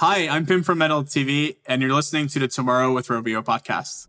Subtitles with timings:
[0.00, 4.06] Hi, I'm Pim from Medal TV, and you're listening to the Tomorrow with Rovio podcast.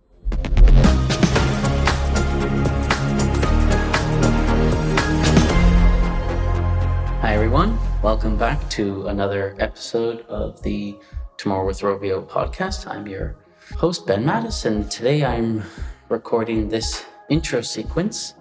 [7.22, 7.75] Hi, everyone.
[8.04, 10.96] Welcome back to another episode of the
[11.38, 12.86] Tomorrow with Rovio podcast.
[12.86, 13.36] I'm your
[13.76, 15.64] host, Ben Mattis, and today I'm
[16.08, 18.36] recording this intro sequence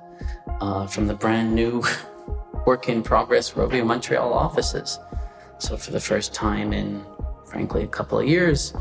[0.61, 1.83] uh, from the brand new
[2.67, 4.99] work in progress Rovio Montreal offices.
[5.57, 7.03] So, for the first time in
[7.49, 8.75] frankly, a couple of years,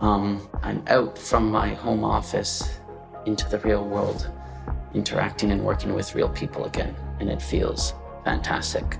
[0.00, 2.78] um, I'm out from my home office
[3.26, 4.30] into the real world,
[4.94, 8.98] interacting and working with real people again, and it feels fantastic.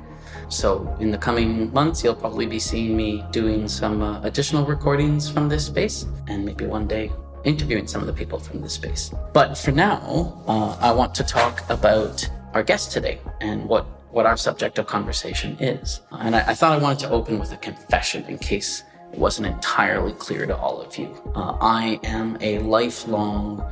[0.49, 5.31] So, in the coming months, you'll probably be seeing me doing some uh, additional recordings
[5.31, 7.11] from this space, and maybe one day
[7.45, 9.13] interviewing some of the people from this space.
[9.33, 14.27] But for now, uh, I want to talk about our guest today and what what
[14.27, 16.01] our subject of conversation is.
[16.13, 18.85] And I, I thought I wanted to open with a confession in case
[19.19, 21.09] wasn't entirely clear to all of you.
[21.35, 23.65] Uh, I am a lifelong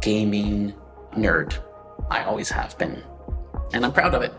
[0.00, 0.74] gaming
[1.14, 1.58] nerd.
[2.10, 3.02] I always have been.
[3.72, 4.32] And I'm proud of it.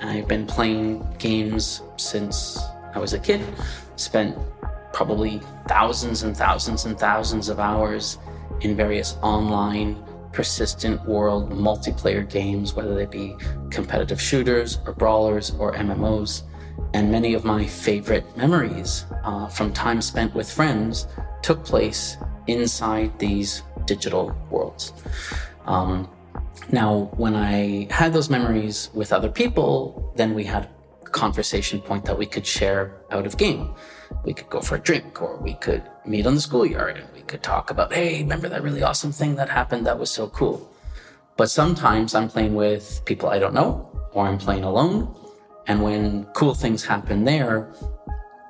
[0.00, 2.58] I've been playing games since
[2.94, 3.40] I was a kid,
[3.96, 4.36] spent
[4.92, 8.18] probably thousands and thousands and thousands of hours
[8.60, 13.36] in various online, persistent world multiplayer games, whether they be
[13.70, 16.42] competitive shooters or brawlers or MMOs.
[16.92, 21.08] And many of my favorite memories uh, from time spent with friends
[21.42, 24.92] took place inside these digital worlds.
[25.66, 26.08] Um,
[26.70, 30.68] now, when I had those memories with other people, then we had
[31.02, 33.74] a conversation point that we could share out of game.
[34.24, 37.20] We could go for a drink or we could meet on the schoolyard and we
[37.22, 39.86] could talk about, hey, remember that really awesome thing that happened?
[39.86, 40.70] That was so cool.
[41.36, 45.14] But sometimes I'm playing with people I don't know or I'm playing alone
[45.66, 47.72] and when cool things happen there,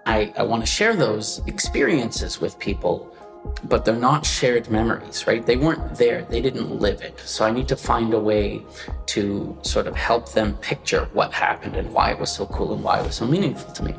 [0.07, 3.17] I, I want to share those experiences with people,
[3.65, 5.45] but they're not shared memories, right?
[5.45, 7.19] They weren't there, they didn't live it.
[7.21, 8.63] So I need to find a way
[9.07, 12.83] to sort of help them picture what happened and why it was so cool and
[12.83, 13.95] why it was so meaningful to me.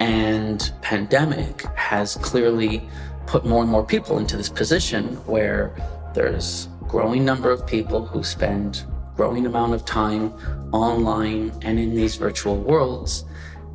[0.00, 2.86] And pandemic has clearly
[3.26, 5.74] put more and more people into this position where
[6.14, 8.84] there's growing number of people who spend
[9.16, 10.32] growing amount of time
[10.72, 13.24] online and in these virtual worlds.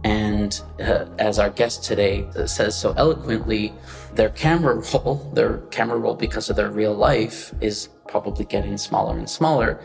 [0.03, 3.73] And uh, as our guest today says so eloquently,
[4.13, 9.17] their camera roll, their camera roll because of their real life is probably getting smaller
[9.17, 9.81] and smaller.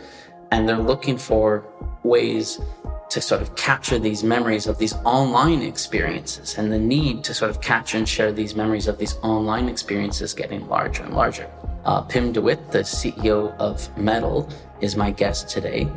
[0.53, 1.67] And they're looking for
[2.03, 2.61] ways
[3.09, 7.51] to sort of capture these memories of these online experiences and the need to sort
[7.51, 11.49] of capture and share these memories of these online experiences getting larger and larger.
[11.87, 14.49] Uh, Pim de Witte, the CEO of Medal,
[14.81, 15.89] is my guest today.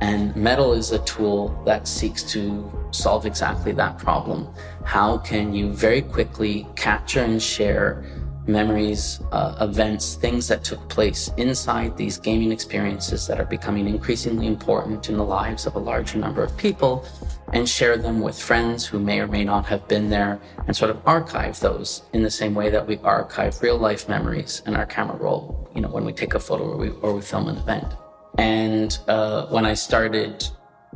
[0.00, 4.48] And Medal is a tool that seeks to solve exactly that problem.
[4.84, 8.04] How can you very quickly capture and share
[8.48, 14.48] memories, uh, events, things that took place inside these gaming experiences that are becoming increasingly
[14.48, 17.06] important in the lives of a larger number of people
[17.52, 20.90] and share them with friends who may or may not have been there and sort
[20.90, 24.86] of archive those in the same way that we archive real life memories in our
[24.86, 27.56] camera roll, you know, when we take a photo or we, or we film an
[27.56, 27.94] event.
[28.38, 30.46] And uh, when I started,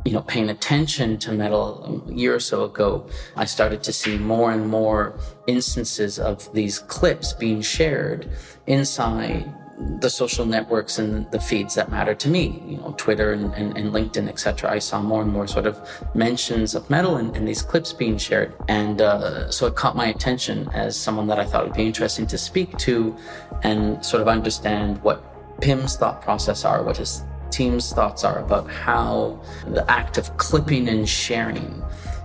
[0.05, 4.17] you know, paying attention to Medal a year or so ago, I started to see
[4.17, 8.29] more and more instances of these clips being shared
[8.67, 9.51] inside
[9.99, 13.77] the social networks and the feeds that matter to me, you know, Twitter and, and,
[13.77, 14.71] and LinkedIn, etc.
[14.71, 15.79] I saw more and more sort of
[16.13, 18.53] mentions of Medal and, and these clips being shared.
[18.67, 22.27] And uh, so it caught my attention as someone that I thought would be interesting
[22.27, 23.15] to speak to
[23.63, 25.23] and sort of understand what
[25.61, 30.87] Pim's thought process are, what his team's thoughts are about how the act of clipping
[30.89, 31.83] and sharing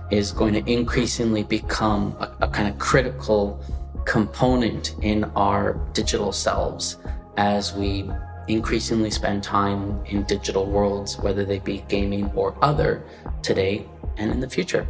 [0.09, 3.61] is going to increasingly become a, a kind of critical
[4.05, 6.97] component in our digital selves
[7.37, 8.09] as we
[8.47, 13.03] increasingly spend time in digital worlds, whether they be gaming or other,
[13.41, 13.85] today
[14.17, 14.87] and in the future.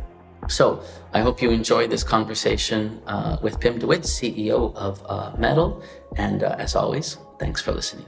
[0.48, 0.82] So
[1.14, 5.84] I hope you enjoyed this conversation uh, with Pim de Witte, CEO of uh, Medal.
[6.16, 8.06] And uh, as always, thanks for listening.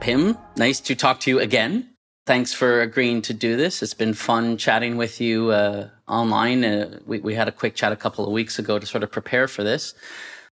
[0.00, 1.90] Pim, nice to talk to you again.
[2.26, 3.82] Thanks for agreeing to do this.
[3.82, 6.64] It's been fun chatting with you uh, online.
[6.64, 9.10] Uh, we, we had a quick chat a couple of weeks ago to sort of
[9.10, 9.94] prepare for this.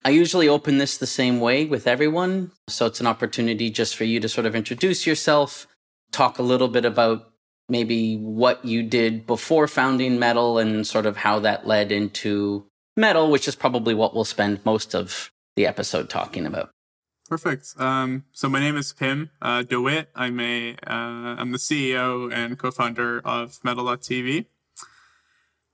[0.04, 2.52] I usually open this the same way with everyone.
[2.68, 5.66] So it's an opportunity just for you to sort of introduce yourself,
[6.10, 7.30] talk a little bit about
[7.68, 12.66] maybe what you did before founding Medal and sort of how that led into
[12.96, 16.70] Medal, which is probably what we'll spend most of the episode talking about.
[17.28, 17.74] Perfect.
[17.78, 20.08] Um, so my name is Pim uh, de Witte.
[20.16, 24.46] I'm a uh, I'm the CEO and co-founder of Medal.tv.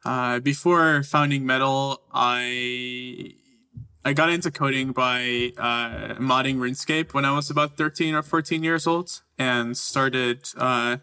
[0.05, 3.37] uh, before founding Medal, I
[4.07, 8.63] I got into coding by uh, modding RuneScape when I was about 13 or 14
[8.63, 10.99] years old and started uh,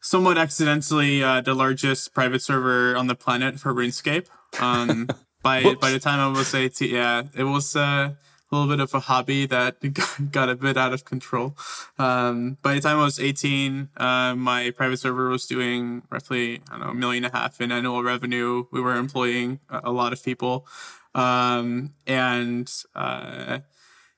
[0.00, 4.28] somewhat accidentally uh, the largest private server on the planet for RuneScape.
[4.60, 5.08] Um,
[5.42, 8.16] by by the time I was 18, yeah, it was uh, a
[8.52, 9.78] little bit of a hobby that
[10.30, 11.56] got a bit out of control.
[11.98, 16.78] Um, by the time I was 18, uh, my private server was doing roughly, I
[16.78, 18.66] don't know, a million and a half in annual revenue.
[18.70, 20.66] We were employing a, lot of people.
[21.14, 23.60] Um, and, uh,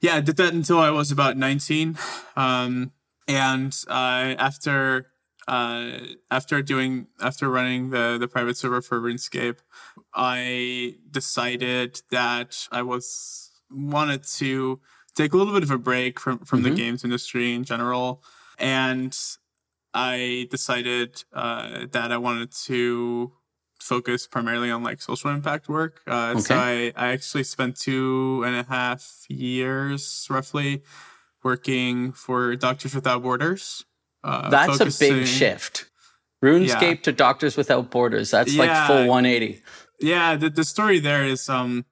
[0.01, 1.99] yeah, I did that until I was about 19.
[2.37, 2.93] Um,
[3.29, 5.09] and, uh, after,
[5.49, 5.99] uh,
[6.31, 9.59] after doing, after running the, the private server for RuneScape,
[10.15, 14.81] I decided that I was wanted to
[15.15, 16.71] take a little bit of a break from from mm-hmm.
[16.71, 18.23] the games industry in general,
[18.59, 19.17] and
[19.95, 23.33] I decided uh, that I wanted to
[23.87, 26.03] focus primarily on like social impact work.
[26.07, 26.41] Uh, okay.
[26.41, 30.83] So I, I actually spent two and a half years roughly
[31.43, 33.85] working for Doctors Without Borders.
[34.25, 35.13] Uh, That's focusing...
[35.13, 35.87] a big shift.
[36.45, 37.03] RuneScape yeah.
[37.03, 38.31] to Doctors Without Borders.
[38.31, 38.65] That's yeah.
[38.65, 39.63] like full 180.
[40.01, 41.87] Yeah, the, the story there is um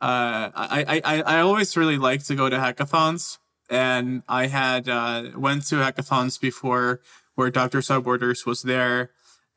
[0.00, 3.36] uh, I, I, I always really like to go to hackathons
[3.68, 7.00] and I had, uh, went to hackathons before
[7.34, 9.10] where Doctors Without Borders was there.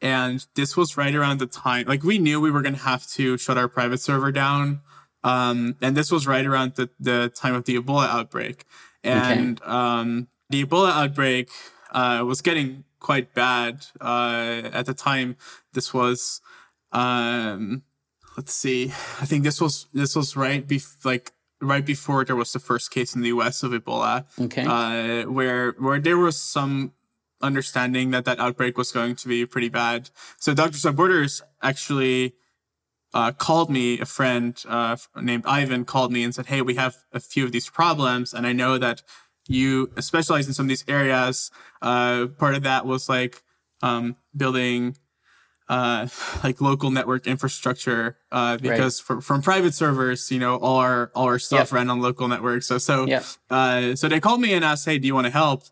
[0.04, 3.08] And this was right around the time, like we knew we were going to have
[3.12, 4.82] to shut our private server down.
[5.24, 8.66] Um, and this was right around the, the time of the Ebola outbreak.
[9.02, 9.72] And, okay.
[9.72, 11.50] um, the Ebola outbreak,
[11.92, 15.38] uh, was getting quite bad, uh, at the time.
[15.72, 16.42] This was,
[16.92, 17.84] um,
[18.36, 18.88] let's see.
[19.22, 22.92] I think this was this was right bef- like right before there was the first
[22.92, 23.64] case in the U.S.
[23.64, 24.26] of Ebola.
[24.40, 24.66] Okay.
[24.66, 26.94] Uh, where where there was some
[27.44, 30.10] understanding that that outbreak was going to be pretty bad.
[30.40, 32.34] So Doctors Without Borders actually
[33.14, 34.00] uh, called me.
[34.00, 37.52] A friend uh, named Ivan called me and said, "Hey, we have a few of
[37.52, 39.04] these problems, and I know that
[39.48, 41.52] you specialize in some of these areas.
[41.82, 43.44] Uh, part of that was like
[43.82, 44.96] um, building."
[45.70, 46.08] uh,
[46.44, 49.06] like local network infrastructure uh, because right.
[49.06, 51.72] for, from private servers, you know, all our all our stuff yep.
[51.72, 52.68] ran on local networks.
[52.68, 53.26] So so yep.
[53.50, 55.64] uh, so they called me and asked, "Hey, do you want to help?"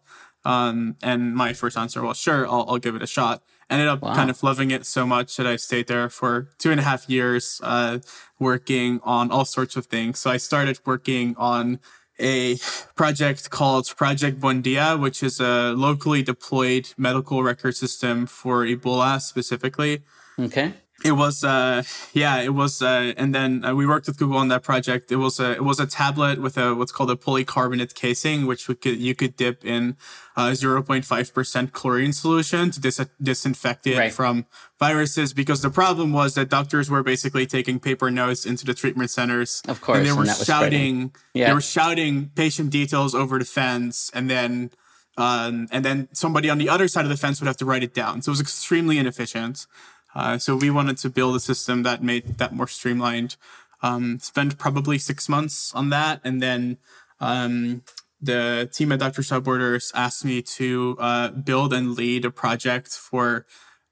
[0.43, 4.01] Um, and my first answer was, "Sure, I'll, I'll give it a shot." Ended up
[4.01, 4.13] wow.
[4.13, 7.09] kind of loving it so much that I stayed there for two and a half
[7.09, 7.99] years, uh,
[8.37, 10.19] working on all sorts of things.
[10.19, 11.79] So I started working on
[12.19, 12.57] a
[12.95, 20.03] project called Project Buendia, which is a locally deployed medical record system for Ebola specifically.
[20.37, 20.73] Okay
[21.03, 21.83] it was uh
[22.13, 25.17] yeah it was uh and then uh, we worked with google on that project it
[25.17, 28.75] was a it was a tablet with a what's called a polycarbonate casing which we
[28.75, 29.95] could you could dip in
[30.35, 34.13] uh 0.5% chlorine solution to dis- disinfect it right.
[34.13, 34.45] from
[34.79, 39.09] viruses because the problem was that doctors were basically taking paper notes into the treatment
[39.09, 41.47] centers of course and they were and shouting yeah.
[41.47, 44.71] they were shouting patient details over the fence and then
[45.17, 47.83] um, and then somebody on the other side of the fence would have to write
[47.83, 48.21] it down.
[48.21, 49.67] So it was extremely inefficient.
[50.13, 53.35] Uh, so we wanted to build a system that made that more streamlined.
[53.81, 56.77] Um, spent probably six months on that, and then
[57.19, 57.81] um,
[58.21, 59.19] the team at Dr.
[59.19, 63.45] Without Borders asked me to uh, build and lead a project for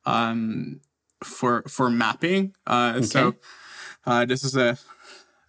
[0.06, 0.81] um,
[1.24, 2.54] for for mapping.
[2.68, 3.06] Uh, okay.
[3.06, 3.36] So
[4.06, 4.78] uh, this is a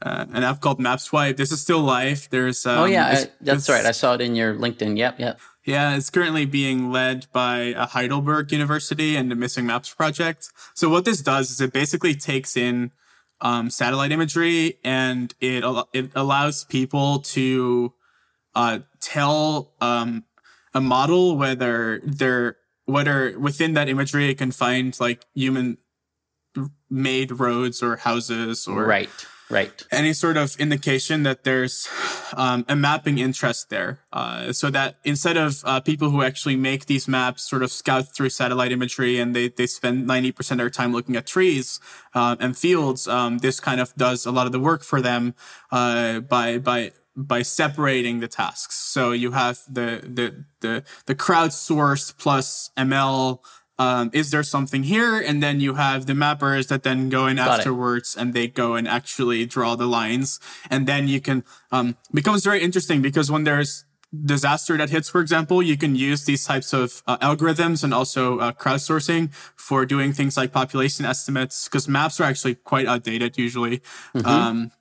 [0.03, 1.37] uh, an app called MapSwipe.
[1.37, 2.29] This is still live.
[2.31, 3.85] There's um, oh yeah, I, that's right.
[3.85, 4.97] I saw it in your LinkedIn.
[4.97, 5.41] Yep, yep.
[5.65, 10.49] Yeah, it's currently being led by a Heidelberg University and the Missing Maps project.
[10.75, 12.93] So what this does is it basically takes in
[13.41, 17.93] um, satellite imagery and it it allows people to
[18.55, 20.25] uh, tell um,
[20.75, 25.79] a model whether they're whether within that imagery it can find like human
[26.91, 29.87] made roads or houses or right right.
[29.91, 31.89] Any sort of indication that there's
[32.35, 36.87] um, a mapping interest there uh, so that instead of uh, people who actually make
[36.87, 40.71] these maps sort of scout through satellite imagery and they, they spend 90% of their
[40.71, 41.81] time looking at trees
[42.15, 45.35] uh, and fields um, this kind of does a lot of the work for them
[45.71, 48.77] uh, by by by separating the tasks.
[48.77, 53.41] So you have the the the, the crowdsourced plus ml
[53.81, 55.19] um, is there something here?
[55.19, 58.21] And then you have the mappers that then go in Got afterwards it.
[58.21, 60.39] and they go and actually draw the lines.
[60.69, 65.23] And then you can, um, becomes very interesting because when there's disaster that hits, for
[65.23, 70.13] example, you can use these types of uh, algorithms and also uh, crowdsourcing for doing
[70.13, 73.79] things like population estimates because maps are actually quite outdated usually.
[74.15, 74.27] Mm-hmm.
[74.27, 74.73] Um,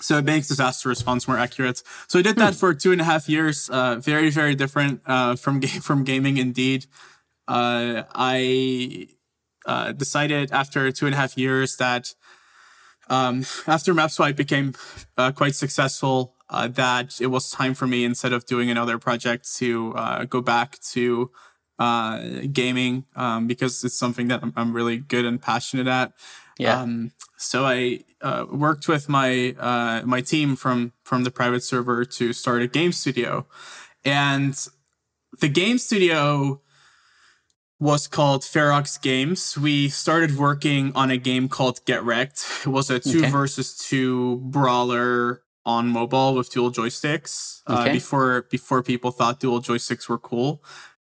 [0.00, 1.84] so it makes disaster response more accurate.
[2.08, 2.58] So I did that hmm.
[2.58, 3.68] for two and a half years.
[3.68, 6.86] Uh, very, very different uh, from ga- from gaming indeed
[7.48, 9.08] uh, I
[9.66, 12.14] uh, decided after two and a half years that
[13.08, 14.74] um, after MapSwipe became
[15.18, 19.52] uh, quite successful, uh, that it was time for me instead of doing another project
[19.56, 21.30] to uh, go back to
[21.78, 26.12] uh, gaming um, because it's something that I'm, I'm, really good and passionate at.
[26.58, 26.80] Yeah.
[26.80, 32.04] Um, so I uh, worked with my uh, my team from from the private server
[32.04, 33.46] to start a game studio,
[34.04, 34.54] and
[35.40, 36.60] the game studio
[37.80, 39.56] was called Ferox Games.
[39.58, 42.44] We started working on a game called Get Wrecked.
[42.66, 43.30] It was a two okay.
[43.30, 47.62] versus two brawler on mobile with dual joysticks.
[47.66, 47.90] Uh, okay.
[47.90, 50.62] Uh, before before people thought dual joysticks were cool.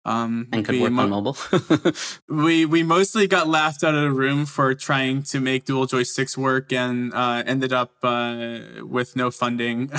[0.05, 1.37] Um, and could work mo- on mobile.
[2.27, 6.35] we we mostly got laughed out of the room for trying to make dual joysticks
[6.35, 9.89] work, and uh, ended up uh, with no funding,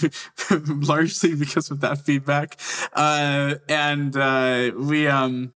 [0.66, 2.58] largely because of that feedback.
[2.94, 5.52] Uh, and uh, we um,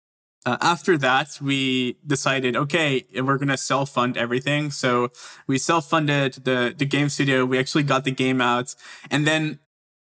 [0.46, 4.70] uh, after that, we decided, okay, we're going to self fund everything.
[4.70, 5.10] So
[5.48, 7.44] we self funded the, the game studio.
[7.44, 8.74] We actually got the game out.
[9.10, 9.58] And then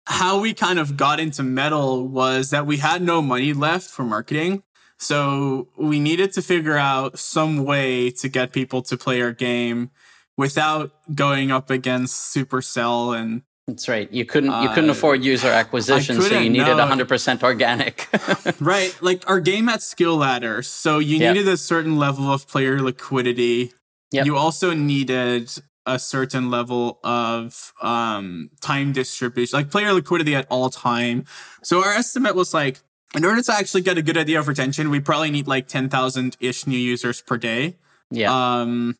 [0.07, 4.05] how we kind of got into Medal was that we had no money left for
[4.05, 4.63] marketing.
[4.99, 9.91] So we needed to figure out some way to get people to play our game
[10.37, 14.13] without going up against Supercell and that's right.
[14.13, 16.87] You couldn't you couldn't uh, afford user acquisition, so you needed no.
[16.87, 18.09] 100% organic.
[18.61, 18.97] right.
[19.01, 21.35] Like our game had skill ladder, so you yep.
[21.35, 23.73] needed a certain level of player liquidity.
[24.11, 24.27] Yep.
[24.27, 25.51] You also needed
[25.87, 31.25] a certain level of um, time distribution, like player liquidity at all time.
[31.63, 32.81] So our estimate was like,
[33.15, 36.37] in order to actually get a good idea of retention, we probably need like 10,000
[36.41, 37.77] ish new users per day.
[38.11, 38.61] Yeah.
[38.61, 38.97] Um,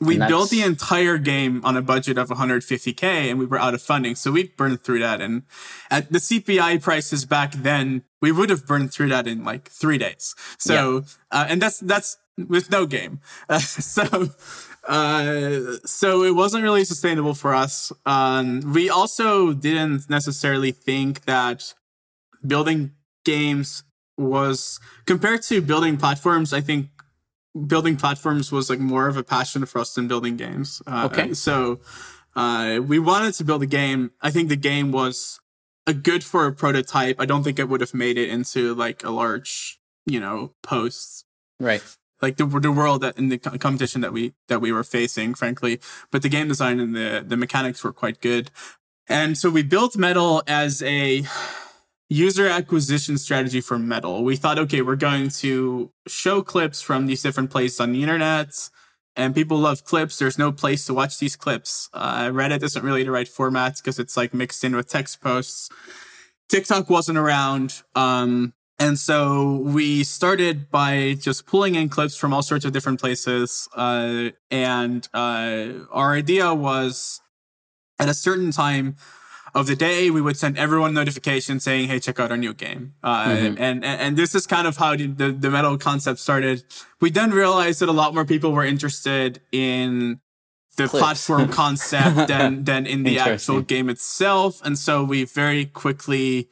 [0.00, 3.82] we built the entire game on a budget of 150k and we were out of
[3.82, 5.42] funding so we burned through that and
[5.90, 9.98] at the cpi prices back then we would have burned through that in like three
[9.98, 10.34] days.
[10.58, 11.02] So yeah.
[11.30, 13.20] uh, and that's that's with no game.
[13.48, 14.30] Uh, so
[14.86, 17.92] uh, so it wasn't really sustainable for us.
[18.06, 21.74] Um, we also didn't necessarily think that
[22.46, 22.92] building
[23.24, 23.82] games
[24.16, 26.88] was compared to building platforms i think
[27.66, 30.82] building platforms was like more of a passion for us than building games.
[30.86, 31.34] Uh, okay.
[31.34, 31.80] So
[32.36, 34.12] uh, we wanted to build a game.
[34.20, 35.40] I think the game was
[35.86, 37.16] a good for a prototype.
[37.18, 41.24] I don't think it would have made it into like a large, you know, post.
[41.58, 41.82] Right.
[42.20, 45.80] Like the the world that in the competition that we that we were facing, frankly.
[46.10, 48.50] But the game design and the the mechanics were quite good.
[49.08, 51.24] And so we built Medal as a
[52.08, 54.24] user acquisition strategy for Medal.
[54.24, 58.70] We thought, okay, we're going to show clips from these different places on the internet,
[59.14, 60.18] and people love clips.
[60.18, 61.88] There's no place to watch these clips.
[61.92, 65.68] Uh, Reddit isn't really the right format because it's like mixed in with text posts.
[66.48, 67.82] TikTok wasn't around.
[67.94, 73.00] Um, and so we started by just pulling in clips from all sorts of different
[73.00, 73.68] places.
[73.74, 77.20] Uh, and uh, our idea was
[77.98, 78.96] at a certain time,
[79.54, 82.94] of the day, we would send everyone notifications saying, "Hey, check out our new game."
[83.02, 83.46] Uh, mm-hmm.
[83.58, 86.64] and, and and this is kind of how the, the, the Medal concept started.
[87.00, 90.20] We then realized that a lot more people were interested in
[90.76, 91.02] the Clips.
[91.02, 96.48] platform concept than than in the actual game itself, and so we very quickly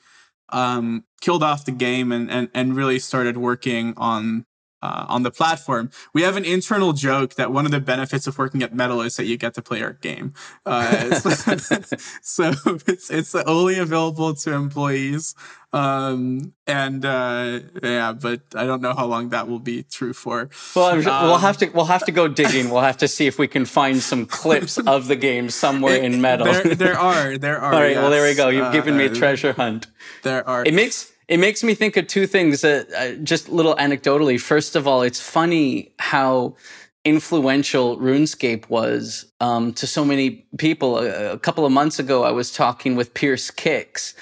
[0.50, 4.46] um, killed off the game and and and really started working on
[4.82, 5.90] uh, on the platform.
[6.12, 9.16] We have an internal joke that one of the benefits of working at Medal is
[9.16, 10.34] that you get to play our game.
[10.64, 11.14] Uh,
[12.22, 12.52] so
[12.86, 15.34] it's it's only available to employees,
[15.72, 20.50] um, and uh, yeah, but I don't know how long that will be true for.
[20.74, 22.70] Well, um, we'll have to we'll have to go digging.
[22.70, 26.20] We'll have to see if we can find some clips of the game somewhere in
[26.20, 26.46] Medal.
[26.46, 27.74] There, there are, there are.
[27.74, 28.02] All right, yes.
[28.02, 28.48] well there we go.
[28.48, 29.86] You've given me a uh, treasure hunt.
[30.22, 30.64] There are.
[30.64, 32.64] It makes it makes me think of two things.
[32.64, 34.40] Uh, uh, just little anecdotally.
[34.40, 36.56] First of all, it's funny how
[37.04, 40.98] influential RuneScape was um, to so many people.
[40.98, 44.14] A, a, couple of months ago, I was talking with Pierce Kicks.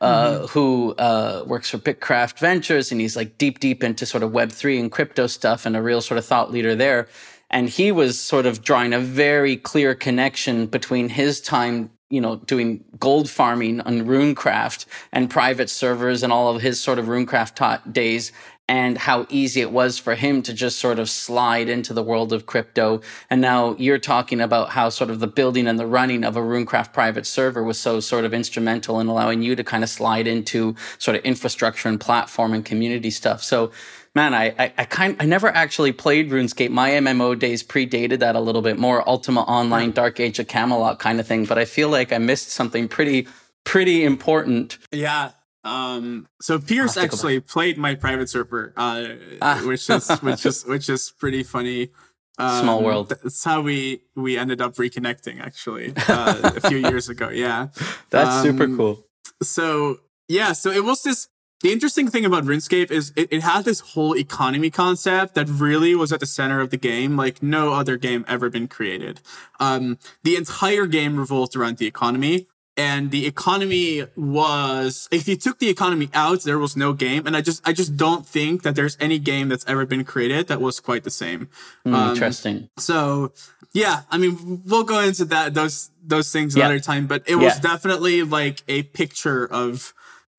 [0.00, 0.46] Uh, mm-hmm.
[0.46, 4.80] Who uh, works for Bitkraft Ventures and he's like deep, deep into sort of Web3
[4.80, 7.06] and crypto stuff and a real sort of thought leader there.
[7.50, 12.36] And he was sort of drawing a very clear connection between his time you know,
[12.36, 17.90] doing gold farming on Runecraft and private servers and all of his sort of Runecraft
[17.90, 18.32] days
[18.68, 22.34] and how easy it was for him to just sort of slide into the world
[22.34, 23.00] of crypto.
[23.30, 26.40] And now you're talking about how sort of the building and the running of a
[26.40, 30.26] Runecraft private server was so sort of instrumental in allowing you to kind of slide
[30.26, 33.42] into sort of infrastructure and platform and community stuff.
[33.42, 33.72] So
[34.14, 36.70] man, I, I, I kind I never actually played RuneScape.
[36.70, 40.98] My MMO days predated that a little bit more, Ultima Online, Dark Age of Camelot
[40.98, 41.44] kind of thing.
[41.44, 43.26] But I feel like I missed something pretty
[43.64, 44.78] pretty important.
[44.90, 45.32] Yeah.
[45.64, 49.62] Um, so Pierce actually played my private server, uh, ah.
[49.64, 51.90] which is which is which is pretty funny.
[52.38, 53.10] Um, Small world.
[53.10, 57.28] That's how we we ended up reconnecting actually uh, a few years ago.
[57.28, 57.68] Yeah,
[58.10, 59.06] that's um, super cool.
[59.42, 61.28] So yeah, so it was this.
[61.62, 65.94] The interesting thing about RuneScape is it, it had this whole economy concept that really
[65.94, 69.20] was at the center of the game, like no other game ever been created.
[69.60, 75.58] Um, the entire game revolved around the economy and the economy was if you took
[75.58, 78.74] the economy out there was no game and i just i just don't think that
[78.74, 81.48] there's any game that's ever been created that was quite the same.
[81.86, 82.70] Mm, um, interesting.
[82.78, 83.32] so
[83.74, 87.58] yeah i mean we'll go into that those those things another time but it was
[87.60, 89.92] definitely like a picture of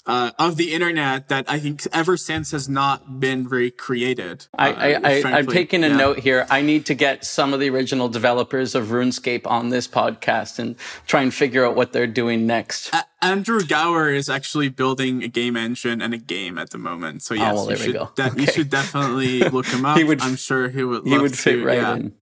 [0.05, 4.47] uh, of the internet that I think ever since has not been recreated.
[4.57, 5.95] Uh, I, I, taking a yeah.
[5.95, 6.45] note here.
[6.49, 10.75] I need to get some of the original developers of RuneScape on this podcast and
[11.07, 12.93] try and figure out what they're doing next.
[12.93, 17.21] A- Andrew Gower is actually building a game engine and a game at the moment.
[17.21, 18.41] So yes, oh, well, you, should de- okay.
[18.41, 19.97] you should definitely look him up.
[19.97, 21.05] he would, I'm sure he would.
[21.05, 21.95] he would fit to, right yeah.
[21.95, 22.13] in.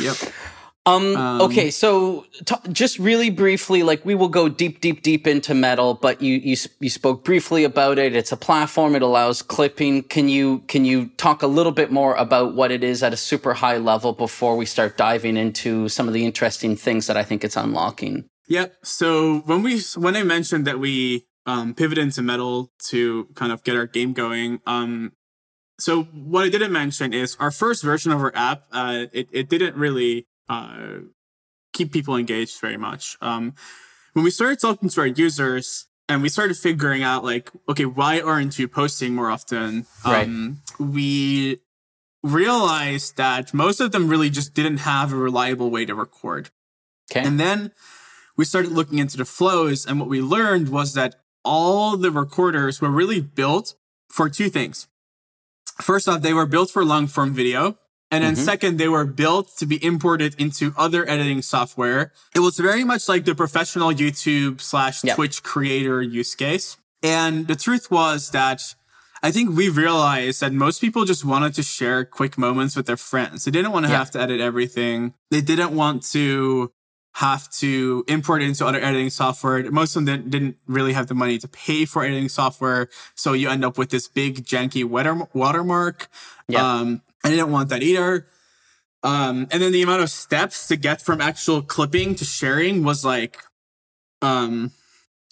[0.00, 0.16] Yep.
[0.84, 5.28] Um, um, okay, so t- just really briefly, like we will go deep, deep, deep
[5.28, 8.16] into Medal, but you, you you spoke briefly about it.
[8.16, 10.02] It's a platform; it allows clipping.
[10.02, 13.16] Can you can you talk a little bit more about what it is at a
[13.16, 17.22] super high level before we start diving into some of the interesting things that I
[17.22, 18.24] think it's unlocking?
[18.48, 18.74] Yep.
[18.82, 23.62] So when we when I mentioned that we um, pivoted into Medal to kind of
[23.62, 25.12] get our game going, um,
[25.78, 28.64] so what I didn't mention is our first version of our app.
[28.72, 31.00] Uh, it it didn't really uh,
[31.72, 33.16] keep people engaged very much.
[33.20, 33.54] Um,
[34.12, 38.20] when we started talking to our users and we started figuring out like, okay, why
[38.20, 39.86] aren't you posting more often?
[40.04, 40.12] Um,
[40.78, 40.86] right.
[40.86, 41.60] We
[42.22, 46.50] realized that most of them really just didn't have a reliable way to record.
[47.10, 47.26] Okay.
[47.26, 47.72] And then
[48.36, 52.80] we started looking into the flows and what we learned was that all the recorders
[52.80, 53.74] were really built
[54.08, 54.86] for two things.
[55.80, 57.78] First off, they were built for long form video.
[58.12, 58.44] And then mm-hmm.
[58.44, 62.12] second, they were built to be imported into other editing software.
[62.34, 65.16] It was very much like the professional YouTube slash yep.
[65.16, 66.76] Twitch creator use case.
[67.02, 68.74] And the truth was that
[69.22, 72.98] I think we realized that most people just wanted to share quick moments with their
[72.98, 73.46] friends.
[73.46, 73.98] They didn't want to yep.
[73.98, 75.14] have to edit everything.
[75.30, 76.70] They didn't want to
[77.14, 79.70] have to import it into other editing software.
[79.70, 82.88] Most of them didn't really have the money to pay for editing software.
[83.14, 86.08] So you end up with this big janky water, watermark.
[86.48, 86.62] Yep.
[86.62, 88.26] Um, I didn't want that either.
[89.02, 93.04] Um, and then the amount of steps to get from actual clipping to sharing was
[93.04, 93.38] like,
[94.20, 94.70] um,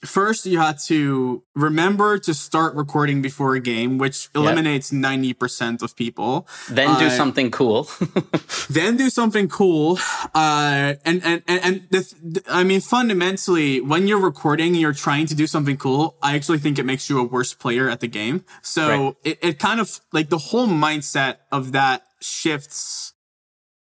[0.05, 5.03] first you had to remember to start recording before a game, which eliminates yep.
[5.03, 6.49] 90% of people.
[6.69, 7.89] Then do uh, something cool.
[8.71, 9.99] then do something cool.
[10.35, 15.47] Uh, and, and, and, I mean, fundamentally, when you're recording and you're trying to do
[15.47, 18.45] something cool, I actually think it makes you a worse player at the game.
[18.63, 19.17] So right.
[19.25, 23.15] it, it kind of like the whole mindset of that shifts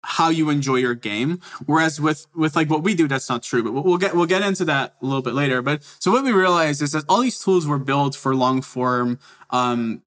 [0.03, 1.39] how you enjoy your game.
[1.65, 4.41] Whereas with, with like what we do, that's not true, but we'll get, we'll get
[4.41, 5.61] into that a little bit later.
[5.61, 9.19] But so what we realized is that all these tools were built for long form,
[9.49, 10.01] um,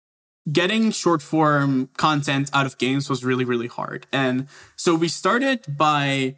[0.53, 4.07] getting short form content out of games was really, really hard.
[4.13, 6.37] And so we started by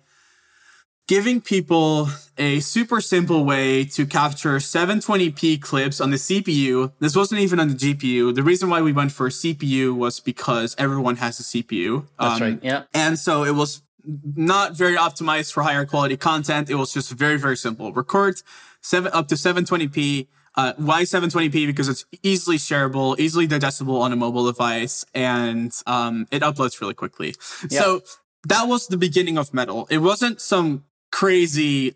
[1.08, 6.92] giving people a super simple way to capture 720p clips on the CPU.
[7.00, 8.34] This wasn't even on the GPU.
[8.34, 12.06] The reason why we went for a CPU was because everyone has a CPU.
[12.20, 12.60] That's um, right.
[12.62, 12.82] Yeah.
[12.94, 16.70] And so it was not very optimized for higher quality content.
[16.70, 17.92] It was just very, very simple.
[17.92, 18.42] Record
[18.82, 20.28] seven up to 720p.
[20.54, 21.66] Uh, why 720p?
[21.66, 26.94] Because it's easily shareable, easily digestible on a mobile device, and um, it uploads really
[26.94, 27.34] quickly.
[27.70, 27.80] Yeah.
[27.80, 28.02] So
[28.48, 29.86] that was the beginning of Medal.
[29.90, 31.94] It wasn't some crazy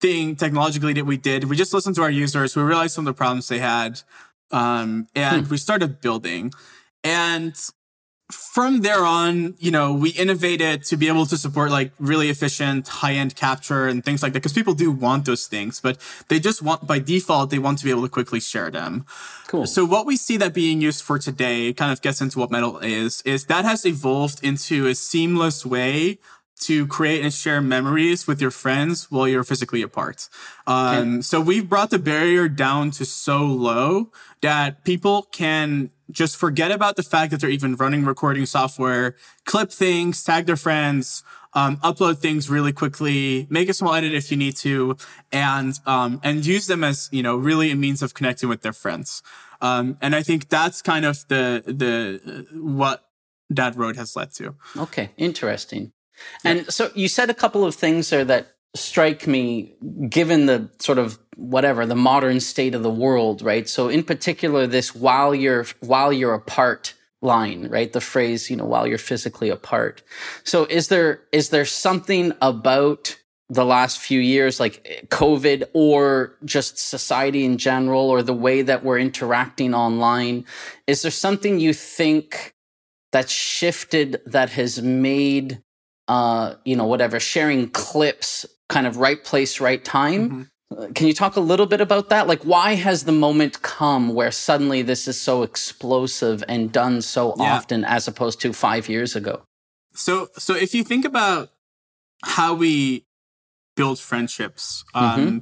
[0.00, 1.44] thing technologically that we did.
[1.44, 2.56] We just listened to our users.
[2.56, 4.00] We realized some of the problems they had.
[4.50, 5.50] Um, and hmm.
[5.50, 6.52] we started building.
[7.02, 7.54] And
[8.32, 12.88] from there on, you know, we innovated to be able to support like really efficient
[12.88, 14.42] high end capture and things like that.
[14.42, 17.84] Cause people do want those things, but they just want by default, they want to
[17.84, 19.04] be able to quickly share them.
[19.48, 19.66] Cool.
[19.66, 22.78] So what we see that being used for today kind of gets into what Medal
[22.78, 26.18] is, is that has evolved into a seamless way
[26.66, 30.28] to create and share memories with your friends while you're physically apart.
[30.66, 31.20] Um, okay.
[31.22, 36.96] So we've brought the barrier down to so low that people can just forget about
[36.96, 42.18] the fact that they're even running recording software, clip things, tag their friends, um, upload
[42.18, 44.96] things really quickly, make a small edit if you need to,
[45.30, 48.72] and um, and use them as you know really a means of connecting with their
[48.72, 49.22] friends.
[49.60, 53.04] Um, and I think that's kind of the the what
[53.50, 54.54] that road has led to.
[54.76, 55.92] Okay, interesting.
[56.44, 59.74] And so you said a couple of things there that strike me
[60.08, 63.68] given the sort of whatever the modern state of the world right?
[63.68, 67.92] So in particular this while you're while you're apart line right?
[67.92, 70.02] The phrase you know while you're physically apart.
[70.44, 73.16] So is there is there something about
[73.52, 78.62] the last few years like eh, covid or just society in general or the way
[78.62, 80.44] that we're interacting online
[80.86, 82.54] is there something you think
[83.10, 85.62] that shifted that has made
[86.12, 90.28] uh, you know, whatever, sharing clips, kind of right place, right time.
[90.28, 90.82] Mm-hmm.
[90.82, 92.26] Uh, can you talk a little bit about that?
[92.26, 97.34] Like, why has the moment come where suddenly this is so explosive and done so
[97.38, 97.54] yeah.
[97.54, 99.42] often as opposed to five years ago?
[99.94, 101.48] So, so if you think about
[102.24, 103.06] how we
[103.74, 105.38] build friendships, um, mm-hmm.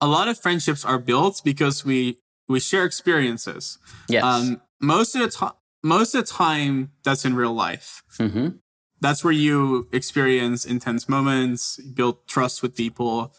[0.00, 2.16] a lot of friendships are built because we
[2.48, 3.76] we share experiences.
[4.08, 4.24] Yes.
[4.24, 8.02] Um, most of the time, most of the time, that's in real life.
[8.18, 8.56] Mm-hmm
[9.00, 13.32] that's where you experience intense moments, build trust with people.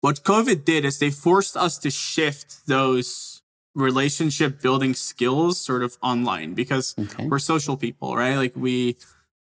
[0.00, 3.42] What COVID did is they forced us to shift those
[3.74, 7.26] relationship building skills sort of online because okay.
[7.26, 8.36] we're social people, right?
[8.36, 8.96] Like we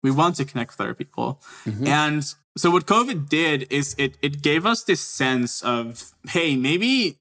[0.04, 1.42] we want to connect with other people.
[1.66, 1.88] Mm-hmm.
[1.88, 2.24] And
[2.58, 7.18] so what COVID did is it it gave us this sense of, hey, maybe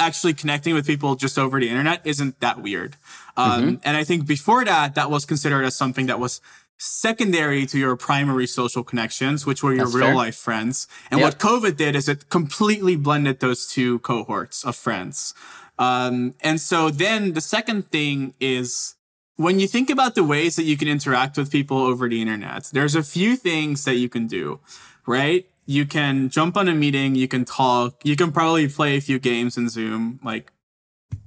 [0.00, 2.96] actually connecting with people just over the internet isn't that weird.
[3.36, 3.74] Um, mm-hmm.
[3.84, 6.40] And I think before that, that was considered as something that was
[6.78, 10.14] secondary to your primary social connections, which were your That's real fair.
[10.14, 10.88] life friends.
[11.10, 11.26] And yep.
[11.26, 15.34] what COVID did is it completely blended those two cohorts of friends.
[15.78, 18.94] Um, and so then the second thing is
[19.36, 22.64] when you think about the ways that you can interact with people over the internet,
[22.72, 24.60] there's a few things that you can do,
[25.06, 25.46] right?
[25.66, 29.18] You can jump on a meeting, you can talk, you can probably play a few
[29.18, 30.52] games in Zoom, like,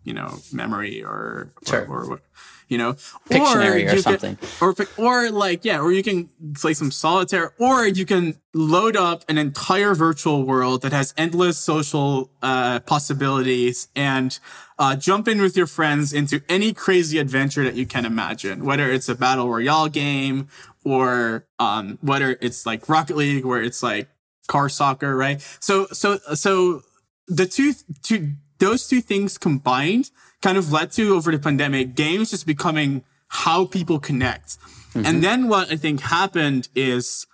[0.03, 1.85] you know, memory or, sure.
[1.87, 2.21] or, or
[2.67, 2.93] you know,
[3.29, 7.53] Pictionary or, or something, can, or or like yeah, or you can play some solitaire,
[7.59, 13.87] or you can load up an entire virtual world that has endless social uh, possibilities
[13.95, 14.39] and
[14.79, 18.91] uh, jump in with your friends into any crazy adventure that you can imagine, whether
[18.91, 20.47] it's a battle royale game
[20.83, 24.07] or um, whether it's like Rocket League, where it's like
[24.47, 25.41] car soccer, right?
[25.59, 26.83] So so so
[27.27, 30.11] the two two those two things combined
[30.45, 34.59] kind of led to over the pandemic, games just becoming how people connect.
[34.93, 35.03] Mm-hmm.
[35.07, 37.25] And then what I think happened is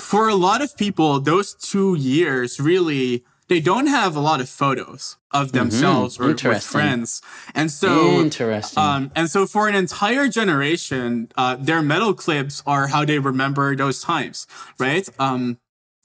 [0.00, 4.48] for a lot of people, those two years really, they don't have a lot of
[4.48, 5.58] photos of mm-hmm.
[5.58, 6.48] themselves mm-hmm.
[6.48, 7.20] or with friends.
[7.54, 8.82] And so, Interesting.
[8.82, 13.76] Um, and so for an entire generation, uh, their Medal clips are how they remember
[13.76, 14.46] those times,
[14.78, 15.06] right?
[15.18, 15.58] Um,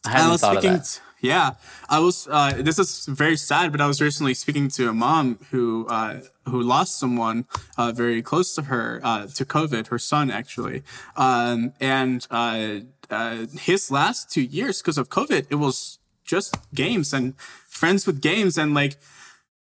[0.06, 1.02] I hadn't I was thought speaking, of that.
[1.25, 1.55] Yeah,
[1.89, 2.27] I was.
[2.29, 6.21] Uh, this is very sad, but I was recently speaking to a mom who uh,
[6.45, 7.45] who lost someone
[7.77, 9.88] uh, very close to her uh, to COVID.
[9.88, 10.83] Her son, actually,
[11.15, 17.11] um, and uh, uh, his last two years because of COVID, it was just games
[17.11, 17.35] and
[17.67, 18.97] friends with games, and like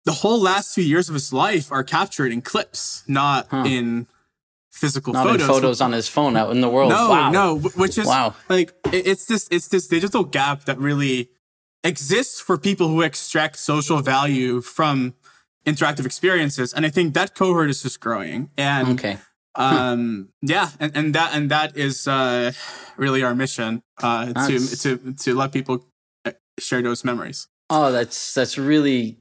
[0.03, 3.63] the whole last two years of his life are captured in clips, not huh.
[3.65, 4.07] in
[4.75, 5.47] physical Not photos.
[5.47, 6.89] photos on his phone out in the world.
[6.89, 7.31] No, wow.
[7.31, 8.35] no, which is wow.
[8.49, 11.29] like it's this it's this digital gap that really
[11.85, 15.13] exists for people who extract social value from
[15.65, 16.73] interactive experiences.
[16.73, 18.49] And I think that cohort is just growing.
[18.57, 19.17] And okay.
[19.55, 22.51] um yeah, and, and that and that is uh
[22.97, 25.85] really our mission uh to to to let people
[26.25, 27.47] uh, share those memories.
[27.69, 29.19] Oh, that's that's really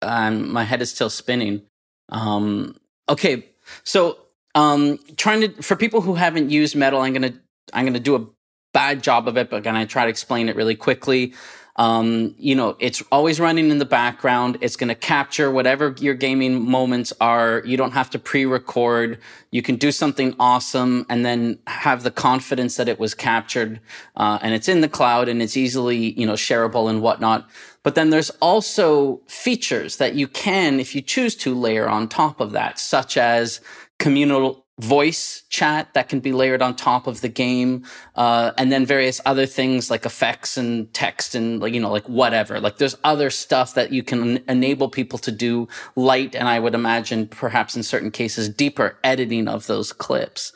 [0.00, 1.62] um my head is still spinning.
[2.10, 2.76] Um
[3.08, 3.46] okay.
[3.84, 4.18] So
[4.54, 7.34] um trying to for people who haven't used Medal, I'm gonna
[7.72, 8.26] I'm gonna do a
[8.72, 11.34] bad job of it, but I'm gonna try to explain it really quickly.
[11.76, 14.58] Um, you know, it's always running in the background.
[14.60, 17.62] It's going to capture whatever your gaming moments are.
[17.64, 19.18] You don't have to pre-record.
[19.50, 23.80] You can do something awesome and then have the confidence that it was captured
[24.16, 27.48] uh, and it's in the cloud and it's easily, you know, shareable and whatnot.
[27.82, 32.40] But then there's also features that you can, if you choose to, layer on top
[32.40, 33.60] of that, such as
[33.98, 37.84] communal voice chat that can be layered on top of the game
[38.16, 42.08] uh, and then various other things like effects and text and like you know like
[42.08, 42.60] whatever.
[42.60, 46.74] Like there's other stuff that you can enable people to do light and i would
[46.74, 50.52] imagine perhaps in certain cases deeper editing of those clips.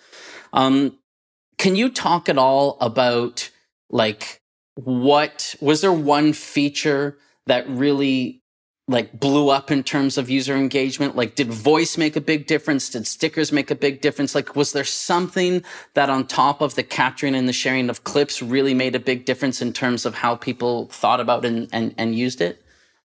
[0.52, 0.98] Um,
[1.58, 3.50] can you talk at all about
[3.90, 4.40] like
[4.74, 8.42] what was there one feature that really
[8.88, 11.16] like blew up in terms of user engagement?
[11.16, 12.90] Like, did voice make a big difference?
[12.90, 14.34] Did stickers make a big difference?
[14.34, 18.40] Like, was there something that on top of the capturing and the sharing of clips
[18.40, 22.14] really made a big difference in terms of how people thought about and, and, and
[22.14, 22.62] used it?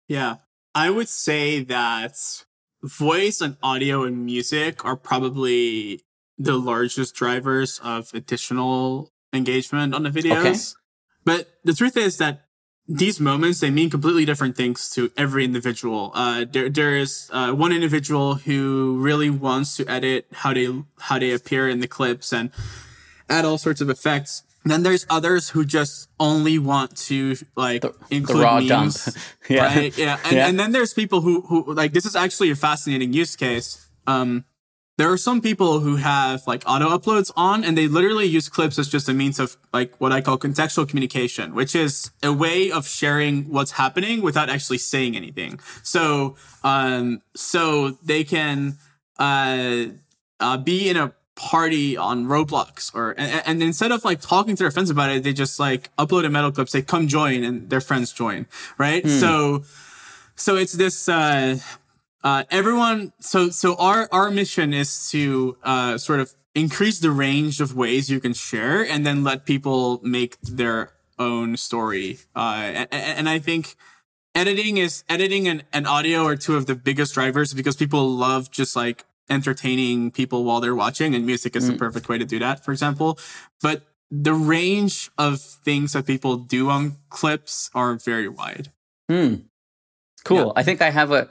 [0.08, 0.36] Yeah,
[0.74, 2.16] I would say that
[2.82, 6.02] voice and audio and music are probably
[6.38, 10.40] the largest drivers of additional engagement on the videos.
[10.40, 10.58] Okay.
[11.24, 12.45] But the truth is that
[12.88, 16.12] these moments they mean completely different things to every individual.
[16.14, 20.68] Uh, there there is uh, one individual who really wants to edit how they
[21.00, 22.50] how they appear in the clips and
[23.28, 24.42] add all sorts of effects.
[24.64, 29.16] then there's others who just only want to like the, include the raw memes, dump.
[29.48, 29.64] yeah.
[29.64, 29.96] right?
[29.96, 30.18] Yeah.
[30.24, 30.48] And, yeah.
[30.48, 33.88] and then there's people who who like this is actually a fascinating use case.
[34.06, 34.44] Um,
[34.96, 38.78] there are some people who have like auto uploads on and they literally use clips
[38.78, 42.70] as just a means of like what I call contextual communication, which is a way
[42.70, 45.60] of sharing what's happening without actually saying anything.
[45.82, 48.78] So, um, so they can,
[49.18, 49.86] uh,
[50.40, 54.62] uh, be in a party on Roblox or, and, and, instead of like talking to
[54.62, 57.68] their friends about it, they just like upload a Medal clip, say, come join and
[57.68, 58.46] their friends join.
[58.78, 59.02] Right.
[59.02, 59.10] Hmm.
[59.10, 59.64] So,
[60.36, 61.58] so it's this, uh,
[62.26, 67.60] uh, everyone so so our our mission is to uh, sort of increase the range
[67.60, 72.88] of ways you can share and then let people make their own story uh, and,
[72.92, 73.76] and, i think
[74.34, 78.50] editing is editing an, an audio or two of the biggest drivers because people love
[78.50, 81.72] just like entertaining people while they're watching and music is mm.
[81.72, 83.18] the perfect way to do that for example
[83.62, 88.72] but the range of things that people do on clips are very wide
[89.08, 89.46] Hmm.
[90.26, 90.46] Cool.
[90.46, 90.52] Yeah.
[90.56, 91.28] I think I have a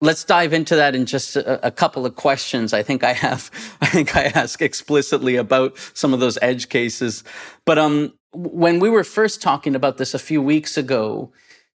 [0.00, 2.72] let's dive into that in just a, a, couple of questions.
[2.72, 7.24] I think I have, I think I ask explicitly about some of those edge cases.
[7.64, 11.32] But um, when we were first talking about this a few weeks ago,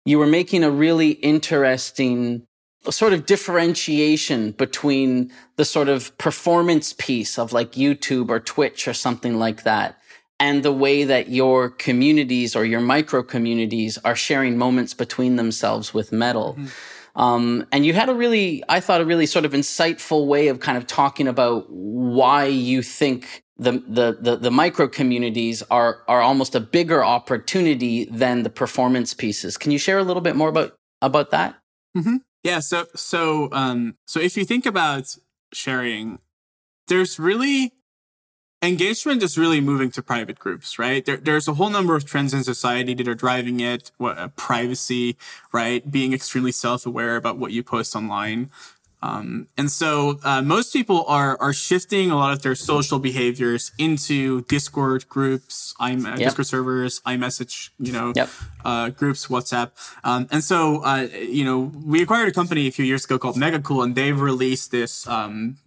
[0.05, 2.47] you were making a really interesting
[2.89, 8.93] sort of differentiation between the sort of performance piece of like YouTube or Twitch or
[8.93, 9.99] something like that.
[10.39, 15.93] And the way that your communities or your micro communities are sharing moments between themselves
[15.93, 16.53] with Medal.
[16.53, 16.67] Mm-hmm.
[17.17, 20.59] Um, and you had a really, I thought, a really sort of insightful way of
[20.59, 26.21] kind of talking about why you think the the the, the micro communities are are
[26.21, 29.57] almost a bigger opportunity than the performance pieces.
[29.57, 31.57] Can you share a little bit more about about that?
[31.97, 32.17] Mm-hmm.
[32.43, 32.59] Yeah.
[32.59, 35.15] So so um so if you think about
[35.53, 36.19] sharing,
[36.87, 37.73] there's really
[38.61, 41.05] engagement is really moving to private groups, right?
[41.05, 43.91] There, there's a whole number of trends in society that are driving it.
[43.97, 45.15] What, uh, privacy,
[45.51, 45.89] right?
[45.89, 48.49] Being extremely self-aware about what you post online.
[49.01, 53.71] Um, and so uh, most people are are shifting a lot of their social behaviors
[53.77, 56.17] into Discord groups, I'm uh, yep.
[56.17, 58.29] Discord servers, iMessage, you know, yep.
[58.65, 59.69] uh, groups, WhatsApp.
[60.03, 63.35] Um, and so uh, you know, we acquired a company a few years ago called
[63.35, 65.57] Megacool, and they've released this um,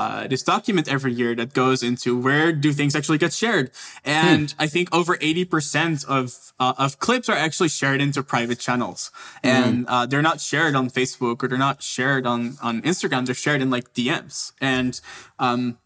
[0.00, 3.70] uh, this document every year that goes into where do things actually get shared.
[4.02, 4.62] And hmm.
[4.62, 9.10] I think over 80% of, uh, of clips are actually shared into private channels
[9.42, 9.90] and, mm.
[9.92, 13.26] uh, they're not shared on Facebook or they're not shared on, on Instagram.
[13.26, 14.52] They're shared in like DMs.
[14.58, 14.98] And,
[15.38, 15.76] um,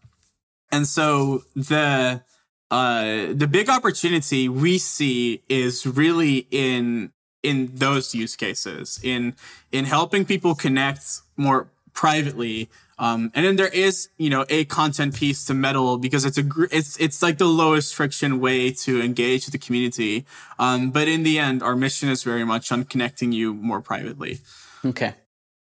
[0.71, 2.23] and so the,
[2.71, 7.11] uh, the big opportunity we see is really in,
[7.43, 9.35] in those use cases, in,
[9.73, 11.03] in helping people connect
[11.35, 16.23] more privately um, and then there is, you know, a content piece to Medal because
[16.23, 20.25] it's a, gr- it's, it's like the lowest friction way to engage the community.
[20.59, 24.39] Um, but in the end, our mission is very much on connecting you more privately.
[24.85, 25.13] Okay.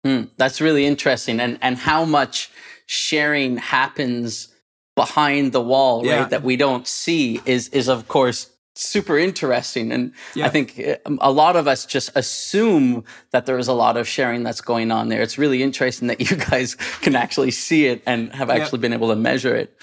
[0.04, 0.24] Hmm.
[0.38, 1.40] That's really interesting.
[1.40, 2.50] And, and how much
[2.86, 4.48] sharing happens
[4.96, 6.28] behind the wall, right?
[6.28, 9.92] That we don't see is, is of course super interesting.
[9.92, 10.46] And yeah.
[10.46, 14.06] I think um, a lot of us just assume that there is a lot of
[14.06, 15.20] sharing that's going on there.
[15.20, 18.82] It's really interesting that you guys can actually see it and have actually yeah.
[18.82, 19.76] been able to measure it.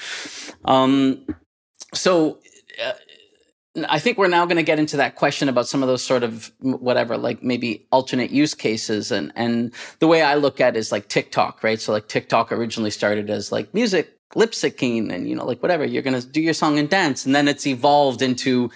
[0.65, 1.25] Um,
[1.93, 2.39] so,
[2.83, 2.93] uh,
[3.89, 6.23] I think we're now going to get into that question about some of those sort
[6.23, 9.11] of whatever, like maybe alternate use cases.
[9.11, 11.79] And, and the way I look at it is like TikTok, right?
[11.79, 15.85] So like TikTok originally started as like music lip syncing and you know like whatever
[15.85, 18.69] you're gonna do your song and dance and then it's evolved into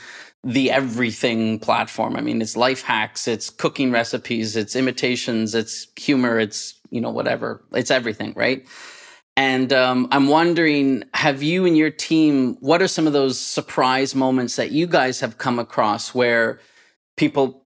[0.43, 2.15] the everything platform.
[2.15, 7.11] I mean it's life hacks it's cooking recipes it's imitations it's humor it's you know
[7.11, 8.65] whatever it's everything right?
[9.37, 14.13] And um, i'm wondering have you and your team what are some of those surprise
[14.13, 16.59] moments that you guys have come across where
[17.15, 17.60] people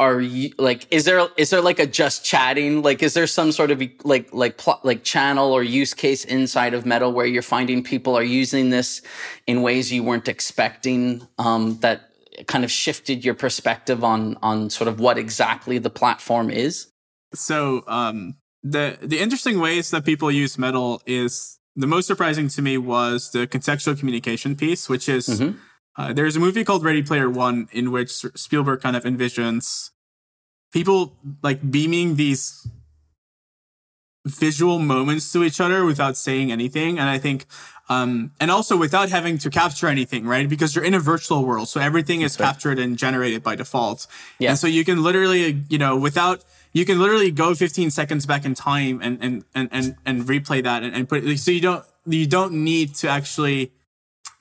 [0.00, 2.82] are you like is there is there like a just chatting?
[2.82, 6.74] Like is there some sort of like like pl- like channel or use case inside
[6.74, 9.02] of Medal where you're finding people are using this
[9.46, 12.10] in ways you weren't expecting um, that
[12.48, 16.90] kind of shifted your perspective on on sort of what exactly the platform is?
[17.32, 22.62] So um the the interesting ways that people use Medal is the most surprising to
[22.62, 25.56] me was the contextual communication piece which is mm-hmm
[25.96, 29.90] uh, there's a movie called Ready Player One in which Spielberg kind of envisions
[30.72, 32.66] people like beaming these
[34.26, 36.98] visual moments to each other without saying anything.
[36.98, 37.46] And I think
[37.90, 40.48] Um, and also without having to capture anything, right?
[40.48, 41.68] Because you're in a virtual world.
[41.68, 44.06] So everything is captured and generated by default.
[44.38, 44.50] Yeah.
[44.50, 48.46] And so you can literally, you know, without, you can literally go 15 seconds back
[48.46, 51.60] in time and, and, and, and, and replay that and, and put it, so you
[51.60, 53.70] don't, you don't need to actually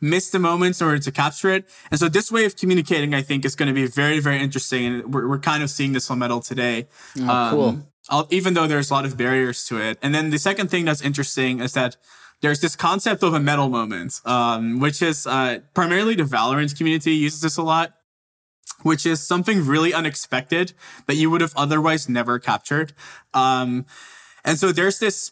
[0.04, 1.68] miss the moments in order to capture it.
[1.90, 4.86] And so this way of communicating, I think, is going to be very, very interesting.
[4.86, 6.88] And we're, we're kind of seeing this on Medal today.
[7.20, 7.80] Oh, um, cool.
[8.10, 9.98] I'll, even though there's a lot of barriers to it.
[10.02, 11.96] And then the second thing that's interesting is that
[12.42, 17.14] there's this concept of a Medal moment, um, which is uh, primarily the Valorant community
[17.14, 17.94] uses this a lot,
[18.82, 20.74] which is something really unexpected
[21.08, 22.92] that you would have otherwise never captured.
[23.34, 23.86] Um,
[24.44, 25.32] and so there's this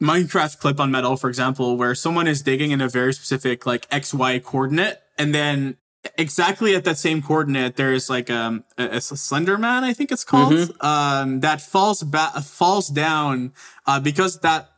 [0.00, 3.88] Minecraft clip on Medal, for example, where someone is digging in a very specific like
[3.90, 5.76] XY coordinate, and then
[6.16, 10.24] exactly at that same coordinate, there's like um, a, a Slender Man, I think it's
[10.24, 10.86] called, mm-hmm.
[10.86, 13.52] um, that falls back falls down
[13.86, 14.70] uh, because that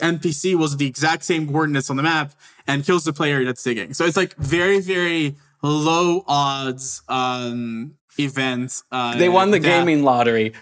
[0.00, 2.32] NPC was the exact same coordinates on the map
[2.66, 3.94] and kills the player that's digging.
[3.94, 8.82] So it's like very very low odds um, event.
[8.90, 10.52] Uh, they won the that, gaming lottery.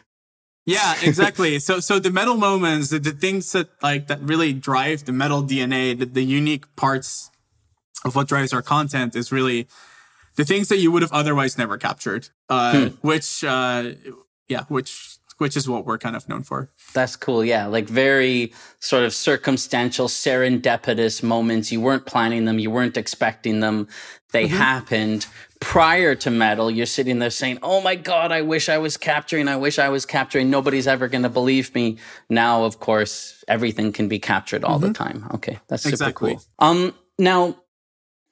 [0.67, 1.59] Yeah, exactly.
[1.59, 5.43] so so the medal moments, the, the things that like that really drive the medal
[5.43, 7.31] DNA, the, the unique parts
[8.05, 9.67] of what drives our content is really
[10.37, 12.29] the things that you would have otherwise never captured.
[12.49, 13.07] Uh, hmm.
[13.07, 13.93] which uh,
[14.49, 16.71] yeah, which which is what we're kind of known for.
[16.93, 17.43] That's cool.
[17.43, 17.65] Yeah.
[17.65, 21.73] Like very sort of circumstantial, serendipitous moments.
[21.73, 22.59] You weren't planning them.
[22.59, 23.89] You weren't expecting them.
[24.33, 24.57] They mm-hmm.
[24.57, 25.27] happened
[25.61, 26.71] prior to medal.
[26.71, 29.47] You're sitting there saying, Oh my God, I wish I was capturing.
[29.47, 30.51] I wish I was capturing.
[30.51, 31.99] Nobody's ever going to believe me.
[32.29, 34.89] Now, of course, everything can be captured all mm-hmm.
[34.89, 35.29] the time.
[35.35, 35.59] Okay.
[35.69, 36.33] That's super exactly.
[36.33, 36.43] cool.
[36.59, 37.57] Um, now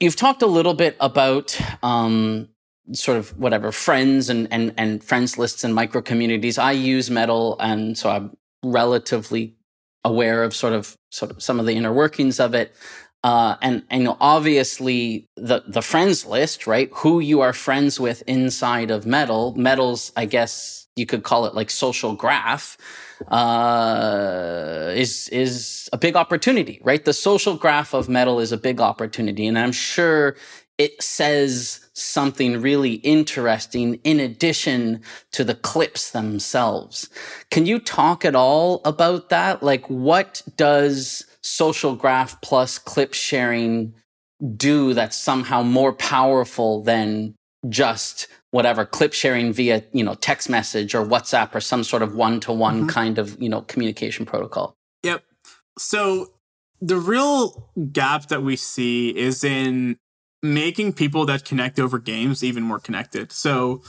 [0.00, 2.48] you've talked a little bit about, um,
[2.92, 6.58] sort of whatever friends and and and friends lists and micro communities.
[6.58, 9.56] I use Medal, and so I'm relatively
[10.04, 12.74] aware of sort of sort of some of the inner workings of it.
[13.24, 13.82] Uh, and
[14.20, 16.88] obviously the the friends list, right?
[16.94, 19.54] Who you are friends with inside of Medal.
[19.56, 22.76] Medal's, I guess you could call it like social graph.
[23.26, 27.04] Uh, is is a big opportunity, right?
[27.04, 30.36] The social graph of Medal is a big opportunity, and I'm sure
[30.78, 35.02] it says something really interesting in addition
[35.32, 37.08] to the clips themselves.
[37.50, 39.60] Can you talk at all about that?
[39.60, 43.94] Like, what does social graph plus clip sharing
[44.56, 47.34] do that's somehow more powerful than
[47.68, 52.14] just whatever clip sharing via you know text message or whatsapp or some sort of
[52.14, 52.88] one-to-one mm-hmm.
[52.88, 55.24] kind of you know communication protocol yep
[55.78, 56.32] so
[56.80, 59.96] the real gap that we see is in
[60.42, 63.32] making people that connect over games even more connected.
[63.32, 63.82] So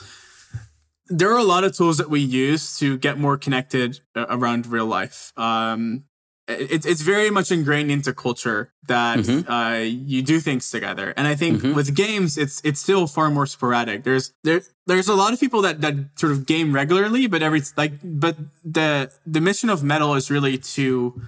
[1.08, 4.86] there are a lot of tools that we use to get more connected around real
[4.86, 5.32] life.
[5.38, 6.06] Um,
[6.50, 9.50] it, it's very much ingrained into culture that mm-hmm.
[9.52, 11.76] uh, you do things together, and I think mm-hmm.
[11.76, 14.04] with games, it's it's still far more sporadic.
[14.04, 17.62] There's there there's a lot of people that that sort of game regularly, but every
[17.78, 18.36] like but
[18.66, 21.22] the the mission of Medal is really to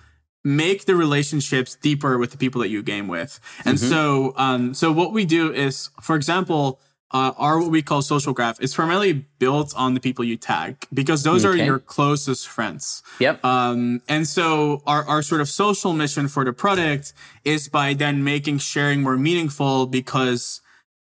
[0.43, 3.39] make the relationships deeper with the people that you game with.
[3.63, 3.89] And mm-hmm.
[3.89, 6.79] so, um, so what we do is, for example,
[7.13, 10.85] uh, our what we call social graph It's primarily built on the people you tag
[10.93, 11.61] because those okay.
[11.61, 13.03] are your closest friends.
[13.19, 13.43] Yep.
[13.43, 18.23] Um, and so our, our sort of social mission for the product is by then
[18.23, 20.61] making sharing more meaningful because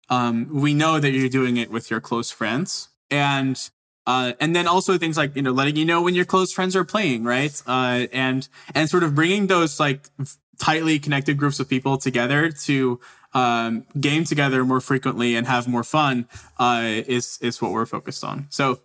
[0.10, 2.90] um, we know that you're doing it with your close friends.
[3.12, 3.70] And
[4.08, 6.76] uh, and then also things like you know letting you know when your close friends
[6.76, 7.62] are playing, right?
[7.68, 10.10] Uh, and and sort of bringing those like
[10.58, 13.00] tightly connected groups of people together to
[13.34, 18.24] um, game together more frequently and have more fun uh, is is what we're focused
[18.24, 18.48] on.
[18.50, 18.80] So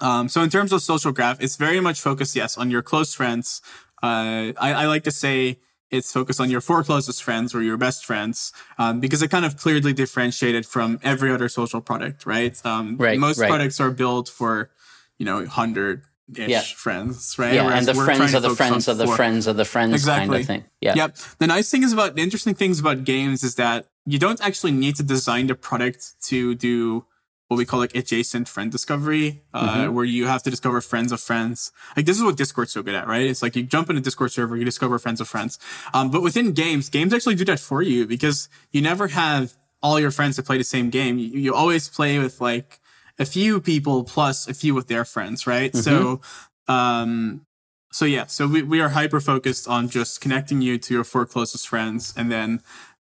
[0.00, 3.14] um, so in terms of social graph, it's very much focused, yes, on your close
[3.14, 3.62] friends.
[4.02, 5.58] Uh, I, I like to say
[5.90, 9.44] it's focused on your four closest friends or your best friends um, because it kind
[9.44, 13.48] of clearly differentiated from every other social product right um, right most right.
[13.48, 14.70] products are built for
[15.16, 16.02] you know 100
[16.34, 16.60] ish yeah.
[16.60, 19.64] friends right yeah Whereas and the friends of the friends of the friends of the
[19.64, 20.26] friends exactly.
[20.26, 23.42] kind of thing yeah yep the nice thing is about the interesting things about games
[23.42, 27.04] is that you don't actually need to design the product to do
[27.48, 29.94] what we call like adjacent friend discovery, uh, mm-hmm.
[29.94, 31.70] where you have to discover friends of friends.
[31.96, 33.22] Like this is what Discord's so good at, right?
[33.22, 35.58] It's like you jump in a Discord server, you discover friends of friends.
[35.94, 40.00] Um, but within games, games actually do that for you because you never have all
[40.00, 41.18] your friends to play the same game.
[41.18, 42.80] You, you always play with like
[43.18, 45.72] a few people plus a few with their friends, right?
[45.72, 45.80] Mm-hmm.
[45.80, 46.20] So,
[46.68, 47.46] um,
[47.92, 51.24] so yeah, so we, we are hyper focused on just connecting you to your four
[51.24, 52.62] closest friends and then,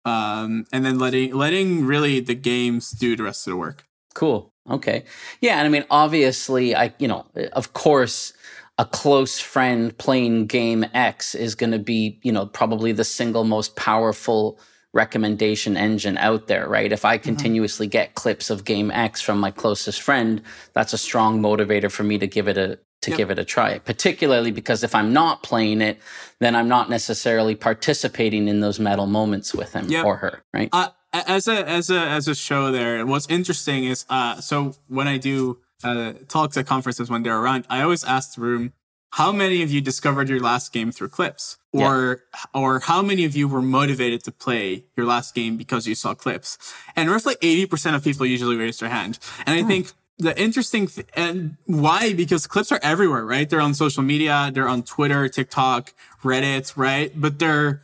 [0.06, 3.86] um, and then letting, letting really the games do the rest of the work.
[4.14, 4.54] Cool.
[4.70, 5.04] Okay.
[5.42, 5.58] Yeah.
[5.58, 8.34] And I mean, obviously, I, you know, of course,
[8.78, 13.44] a close friend playing game X is going to be, you know, probably the single
[13.44, 14.60] most powerful
[14.94, 16.92] recommendation engine out there, right?
[16.92, 17.24] If I mm-hmm.
[17.24, 20.42] continuously get clips of game X from my closest friend,
[20.74, 23.18] that's a strong motivator for me to give it a to yep.
[23.18, 23.80] give it a try.
[23.80, 26.00] Particularly because if I'm not playing it,
[26.40, 30.04] then I'm not necessarily participating in those medal moments with him yep.
[30.04, 30.70] or her, right?
[30.74, 35.08] Uh, as a as a as a show there, what's interesting is uh so when
[35.08, 38.74] I do uh, talks at conferences when they're around, I always ask the room,
[39.12, 42.62] how many of you discovered your last game through clips or yeah.
[42.62, 46.14] or how many of you were motivated to play your last game because you saw
[46.14, 46.58] clips
[46.96, 49.68] and roughly 80% of people usually raise their hand and i hmm.
[49.68, 54.52] think the interesting th- and why because clips are everywhere right they're on social media
[54.54, 55.94] they're on twitter tiktok
[56.24, 57.84] reddit right but they're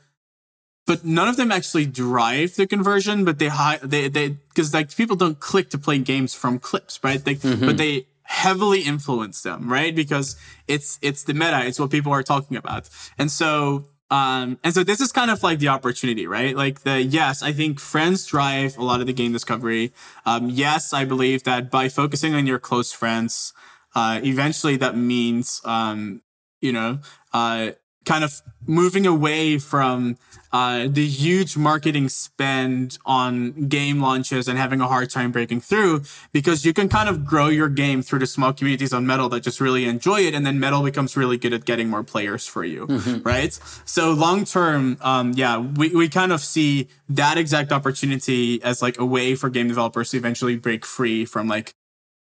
[0.86, 4.94] but none of them actually drive the conversion, but they hi- they they because like
[4.96, 7.24] people don't click to play games from clips, right?
[7.24, 7.66] They, mm-hmm.
[7.66, 9.96] But they heavily influence them, right?
[9.96, 10.36] Because
[10.68, 14.84] it's it's the meta, it's what people are talking about, and so um and so
[14.84, 16.56] this is kind of like the opportunity, right?
[16.56, 19.94] Like the yes, I think friends drive a lot of the game discovery.
[20.26, 23.54] Um, yes, I believe that by focusing on your close friends,
[23.96, 26.22] uh, eventually that means um,
[26.62, 27.00] you know,
[27.34, 27.72] uh,
[28.06, 30.18] kind of moving away from
[30.52, 36.04] uh, the huge marketing spend on game launches and having a hard time breaking through
[36.32, 39.42] because you can kind of grow your game through the small communities on medal that
[39.42, 42.64] just really enjoy it and then medal becomes really good at getting more players for
[42.64, 43.22] you mm-hmm.
[43.24, 43.60] right?
[43.86, 49.00] So long term um, yeah we, we kind of see that exact opportunity as like
[49.00, 51.74] a way for game developers to eventually break free from like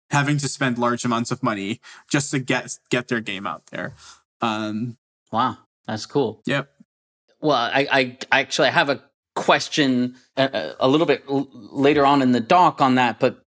[0.09, 1.79] having to spend large amounts of money
[2.09, 3.93] just to get get their game out there.
[4.41, 4.97] Um,
[5.31, 5.57] wow
[5.88, 6.41] that's cool.
[6.45, 6.69] Yep.
[7.41, 9.03] Well, I, I, I actually have a
[9.36, 13.19] question a, uh, uh, a, little bit l- later on in the doc on that,
[13.19, 13.43] but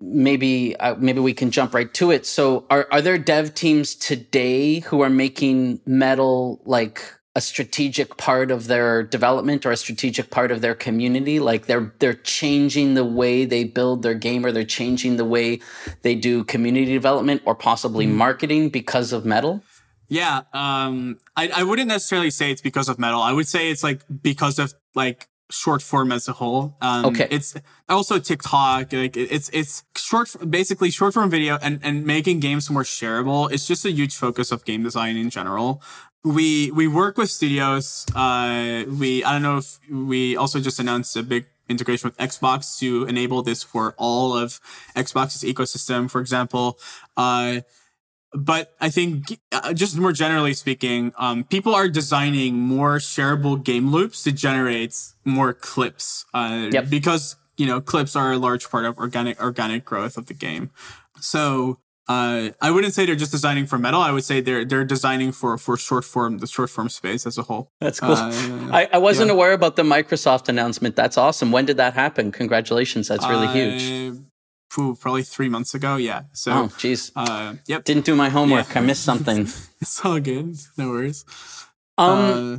[0.00, 2.26] maybe uh, maybe we can jump right to it.
[2.26, 7.02] So, are are there dev teams today who are making medal like
[7.36, 11.92] a strategic part of their development or a strategic part of their community like they're
[11.98, 15.60] they're changing the way they build their game or they're changing the way
[16.00, 18.12] they do community development or possibly mm.
[18.12, 19.62] marketing because of medal
[20.08, 23.20] yeah, um, I, I wouldn't necessarily say it's because of medal.
[23.22, 26.76] I would say it's like because of like short form as a whole.
[26.80, 27.28] Um, okay.
[27.30, 27.54] It's
[27.88, 28.92] also TikTok.
[28.92, 33.50] Like it's it's short, basically short form video and and making games more shareable.
[33.50, 35.82] It's just a huge focus of game design in general.
[36.24, 38.06] We we work with studios.
[38.14, 42.78] Uh, we I don't know if we also just announced a big integration with Xbox
[42.78, 44.60] to enable this for all of
[44.94, 46.10] Xbox's ecosystem.
[46.10, 46.78] For example,
[47.16, 47.60] uh
[48.36, 53.90] but I think uh, just more generally speaking, um, people are designing more shareable game
[53.90, 56.24] loops to generate more clips.
[56.34, 56.90] Uh, yep.
[56.90, 60.70] Because you know clips are a large part of organic organic growth of the game.
[61.18, 61.78] So
[62.08, 64.00] uh, I wouldn't say they're just designing for medal.
[64.00, 67.38] I would say they're they're designing for for short form the short form space as
[67.38, 67.72] a whole.
[67.80, 68.12] That's cool.
[68.12, 68.30] Uh,
[68.70, 69.34] I, I wasn't yeah.
[69.34, 70.94] aware about the Microsoft announcement.
[70.94, 71.52] That's awesome.
[71.52, 72.32] When did that happen?
[72.32, 73.08] Congratulations.
[73.08, 74.25] That's really huge
[74.76, 75.96] probably three months ago.
[75.96, 76.22] Yeah.
[76.32, 77.10] So, oh, jeez.
[77.16, 77.84] Uh, yep.
[77.84, 78.68] Didn't do my homework.
[78.74, 78.80] Yeah.
[78.80, 79.42] I missed something.
[79.80, 80.56] it's all good.
[80.76, 81.24] No worries.
[81.98, 82.56] Um, uh,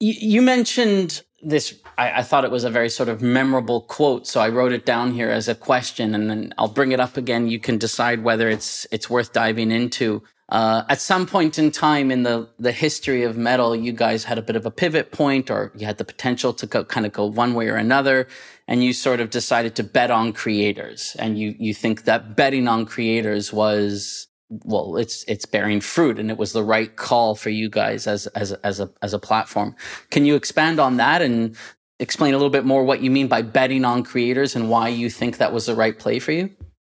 [0.00, 1.74] you, you mentioned this.
[1.98, 4.86] I, I, thought it was a very sort of memorable quote, so I wrote it
[4.86, 7.48] down here as a question, and then I'll bring it up again.
[7.48, 10.22] You can decide whether it's it's worth diving into.
[10.50, 14.36] Uh, at some point in time in the the history of medal, you guys had
[14.36, 17.12] a bit of a pivot point, or you had the potential to go, kind of
[17.12, 18.26] go one way or another,
[18.66, 22.66] and you sort of decided to bet on creators, and you you think that betting
[22.66, 27.50] on creators was well, it's it's bearing fruit, and it was the right call for
[27.50, 29.76] you guys as as as a as a platform.
[30.10, 31.56] Can you expand on that and
[32.00, 35.10] explain a little bit more what you mean by betting on creators and why you
[35.10, 36.50] think that was the right play for you?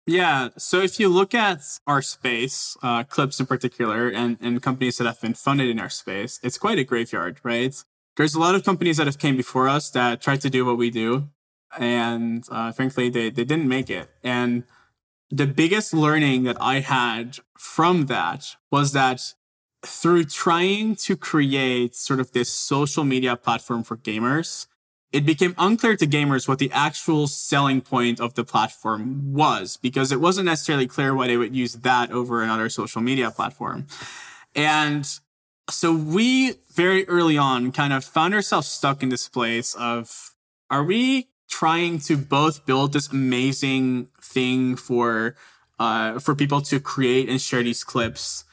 [0.06, 0.48] Yeah.
[0.58, 5.06] So if you look at our space, uh, Clips in particular, and, and companies that
[5.06, 7.74] have been funded in our space, it's quite a graveyard, right?
[8.16, 10.76] There's a lot of companies that have came before us that tried to do what
[10.76, 11.28] we do.
[11.78, 14.10] And uh, frankly, they, they didn't make it.
[14.22, 14.64] And
[15.30, 19.34] the biggest learning that I had from that was that
[19.84, 24.66] through trying to create sort of this social media platform for gamers,
[25.12, 30.10] it became unclear to gamers what the actual selling point of the platform was because
[30.10, 33.86] it wasn't necessarily clear why they would use that over another social media platform.
[34.54, 35.06] And
[35.68, 40.34] so we very early on kind of found ourselves stuck in this place of
[40.70, 45.36] are we trying to both build this amazing thing for
[45.78, 48.44] uh, for people to create and share these clips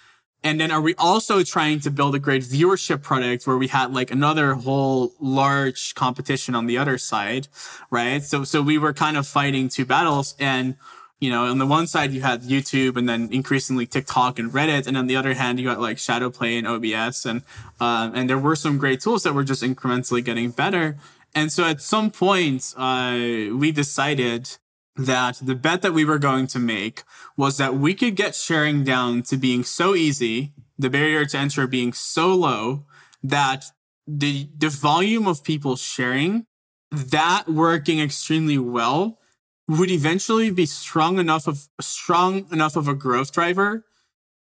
[0.43, 3.93] and then are we also trying to build a great viewership product where we had
[3.93, 7.47] like another whole large competition on the other side,
[7.89, 8.23] right?
[8.23, 10.75] So, so we were kind of fighting two battles and
[11.19, 14.87] you know, on the one side you had YouTube and then increasingly TikTok and Reddit,
[14.87, 17.41] and on the other hand you got like Shadowplay and OBS, and
[17.79, 20.95] um, and there were some great tools that were just incrementally getting better.
[21.35, 23.17] And so at some point, uh,
[23.53, 24.57] we decided
[24.99, 27.03] that the bet that we were going to make
[27.37, 31.67] was that we could get sharing down to being so easy, the barrier to entry
[31.67, 32.85] being so low
[33.23, 33.65] that
[34.05, 36.45] the the volume of people sharing
[36.91, 39.19] that working extremely well
[39.67, 43.85] would eventually be strong enough of strong enough of a growth driver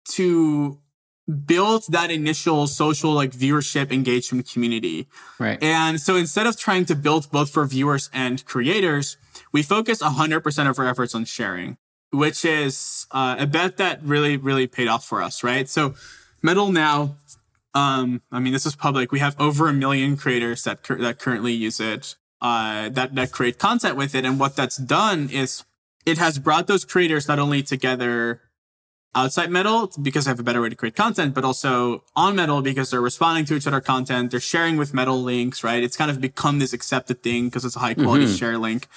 [0.05, 0.79] to
[1.31, 5.07] build that initial social like viewership engagement community.
[5.39, 5.61] Right.
[5.61, 9.17] And so instead of trying to build both for viewers and creators,
[9.51, 11.77] we focus 100% of our efforts on sharing,
[12.11, 15.69] which is uh, a bet that really, really paid off for us, right?
[15.69, 15.95] So
[16.41, 17.15] Medal now,
[17.73, 19.11] um, I mean, this is public.
[19.11, 23.31] We have over a million creators that, cur- that currently use it, uh, that, that
[23.31, 24.25] create content with it.
[24.25, 25.63] And what that's done is
[26.05, 28.41] it has brought those creators not only together
[29.13, 32.61] outside medal because they have a better way to create content, but also on medal
[32.61, 34.31] because they're responding to each other content.
[34.31, 35.83] They're sharing with medal links, right?
[35.83, 38.35] It's kind of become this accepted thing because it's a high quality mm-hmm.
[38.35, 38.87] share link.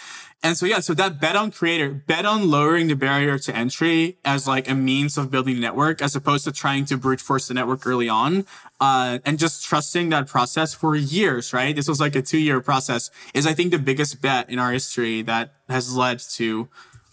[0.44, 4.18] And so, yeah, so that bet on creator, bet on lowering the barrier to entry
[4.26, 7.48] as like a means of building a network as opposed to trying to brute force
[7.48, 8.44] the network early on.
[8.78, 11.74] Uh, and just trusting that process for years, right?
[11.74, 14.70] This was like a two year process is I think the biggest bet in our
[14.70, 16.68] history that has led to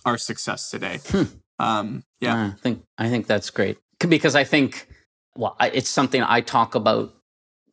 [0.06, 1.00] our success today.
[1.08, 1.24] Hmm.
[1.62, 4.88] Um, yeah, I think I think that's great because I think
[5.36, 7.14] well, it's something I talk about.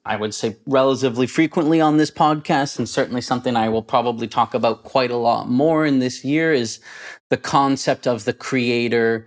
[0.04, 4.54] I would say relatively frequently on this podcast, and certainly something I will probably talk
[4.54, 6.80] about quite a lot more in this year is
[7.28, 9.26] the concept of the creator,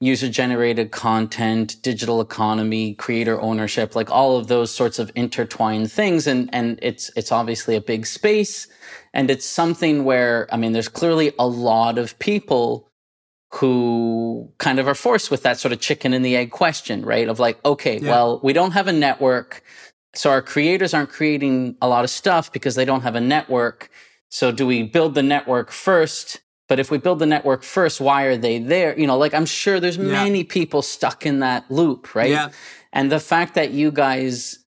[0.00, 6.26] user generated content, digital economy, creator ownership, like all of those sorts of intertwined things.
[6.26, 8.68] And, and it's, it's obviously a big space.
[9.12, 12.91] And it's something where, I mean, there's clearly a lot of people
[13.54, 17.28] who kind of are forced with that sort of chicken and the egg question, right?
[17.28, 18.10] Of like, okay, yeah.
[18.10, 19.62] well, we don't have a network.
[20.14, 23.90] So our creators aren't creating a lot of stuff because they don't have a network.
[24.30, 26.40] So do we build the network first?
[26.68, 28.98] But if we build the network first, why are they there?
[28.98, 30.04] You know, like I'm sure there's yeah.
[30.04, 32.30] many people stuck in that loop, right?
[32.30, 32.50] Yeah.
[32.92, 34.58] And the fact that you guys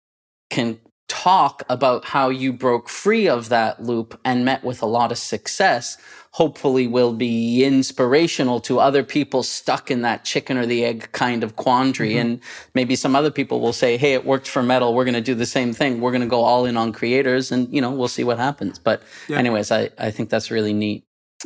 [0.51, 0.79] can
[1.15, 5.19] talk about how you broke free of that loop and met with a lot of
[5.19, 5.97] success
[6.33, 11.45] hopefully will be inspirational to other people stuck in that chicken or the egg kind
[11.45, 12.15] of quandary.
[12.15, 12.19] Mm-hmm.
[12.19, 12.41] And
[12.75, 14.93] maybe some other people will say, Hey, it worked for medal.
[14.95, 16.01] We're going to do the same thing.
[16.01, 18.81] We're going to go all in on creators and, you know, we'll see what happens.
[18.81, 19.39] But yeah.
[19.39, 21.05] anyways, I, I think that's really neat.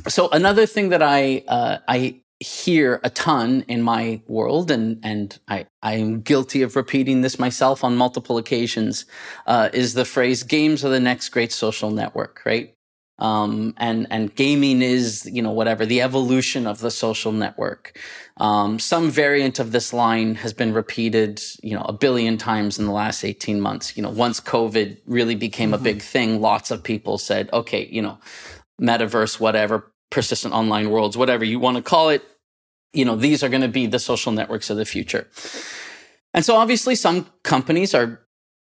[0.08, 5.38] So another thing that I, uh, I hear a ton in my world, and and
[5.48, 9.06] I I am guilty of repeating this myself on multiple occasions,
[9.46, 12.74] uh, is the phrase "games are the next great social network." Right?
[13.20, 17.98] Um, and and gaming is you know whatever the evolution of the social network.
[18.36, 22.86] Um, some variant of this line has been repeated you know a billion times in
[22.86, 23.96] the last eighteen months.
[23.96, 25.80] You know once COVID really became mm-hmm.
[25.80, 28.18] a big thing, lots of people said, okay, you know,
[28.80, 32.22] metaverse, whatever, persistent online worlds, whatever you want to call it.
[32.92, 35.28] You know these are going to be the social networks of the future.
[36.34, 38.20] And so obviously some companies are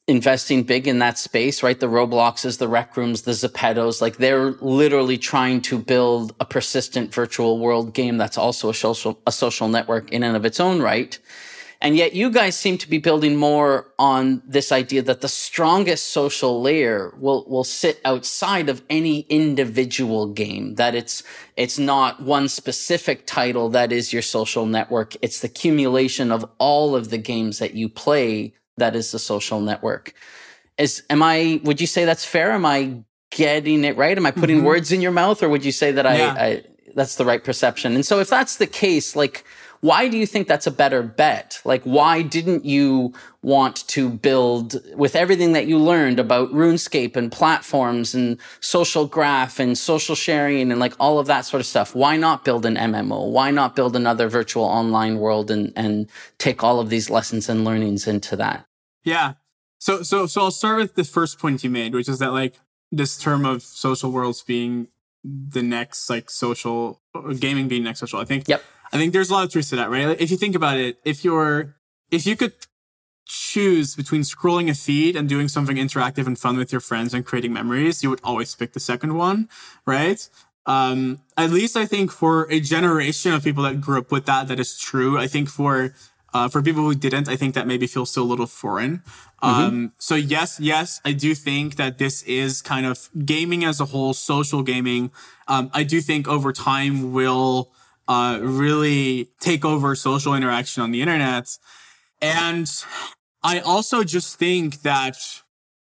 [0.08, 1.78] investing big in that space, right?
[1.78, 7.12] The Robloxes, the Rec Rooms, the Zepetos, like they're literally trying to build a persistent
[7.12, 10.80] virtual world game that's also a social, a social network in and of its own
[10.80, 11.18] right.
[11.80, 16.08] And yet you guys seem to be building more on this idea that the strongest
[16.08, 21.22] social layer will, will sit outside of any individual game, that it's,
[21.56, 25.14] it's not one specific title that is your social network.
[25.22, 29.60] It's the accumulation of all of the games that you play that is the social
[29.60, 30.14] network.
[30.78, 31.60] Is am I?
[31.64, 32.52] Would you say that's fair?
[32.52, 34.16] Am I getting it right?
[34.16, 34.66] Am I putting mm-hmm.
[34.66, 36.34] words in your mouth, or would you say that yeah.
[36.38, 36.62] I, I
[36.94, 37.94] that's the right perception?
[37.94, 39.44] And so, if that's the case, like
[39.80, 41.60] why do you think that's a better bet?
[41.64, 43.12] Like, why didn't you
[43.42, 49.60] want to build with everything that you learned about RuneScape and platforms and social graph
[49.60, 51.94] and social sharing and like all of that sort of stuff?
[51.94, 53.30] Why not build an MMO?
[53.30, 56.08] Why not build another virtual online world and, and
[56.38, 58.66] take all of these lessons and learnings into that?
[59.04, 59.34] Yeah.
[59.78, 62.58] So, so, so I'll start with the first point you made, which is that like
[62.90, 64.88] this term of social worlds being
[65.24, 67.00] the next like social
[67.38, 68.20] gaming being next social.
[68.20, 68.62] I think yep.
[68.92, 70.20] I think there's a lot of truth to that, right?
[70.20, 71.76] If you think about it, if you're,
[72.10, 72.54] if you could
[73.26, 77.26] choose between scrolling a feed and doing something interactive and fun with your friends and
[77.26, 79.48] creating memories, you would always pick the second one,
[79.84, 80.28] right?
[80.64, 84.48] Um, at least I think for a generation of people that grew up with that,
[84.48, 85.18] that is true.
[85.18, 85.94] I think for,
[86.32, 89.02] uh, for people who didn't, I think that maybe feels still a little foreign.
[89.42, 89.46] Mm-hmm.
[89.46, 93.86] Um, so yes, yes, I do think that this is kind of gaming as a
[93.86, 95.10] whole, social gaming.
[95.46, 97.70] Um, I do think over time will,
[98.08, 101.56] uh, really take over social interaction on the internet.
[102.20, 102.68] And
[103.42, 105.16] I also just think that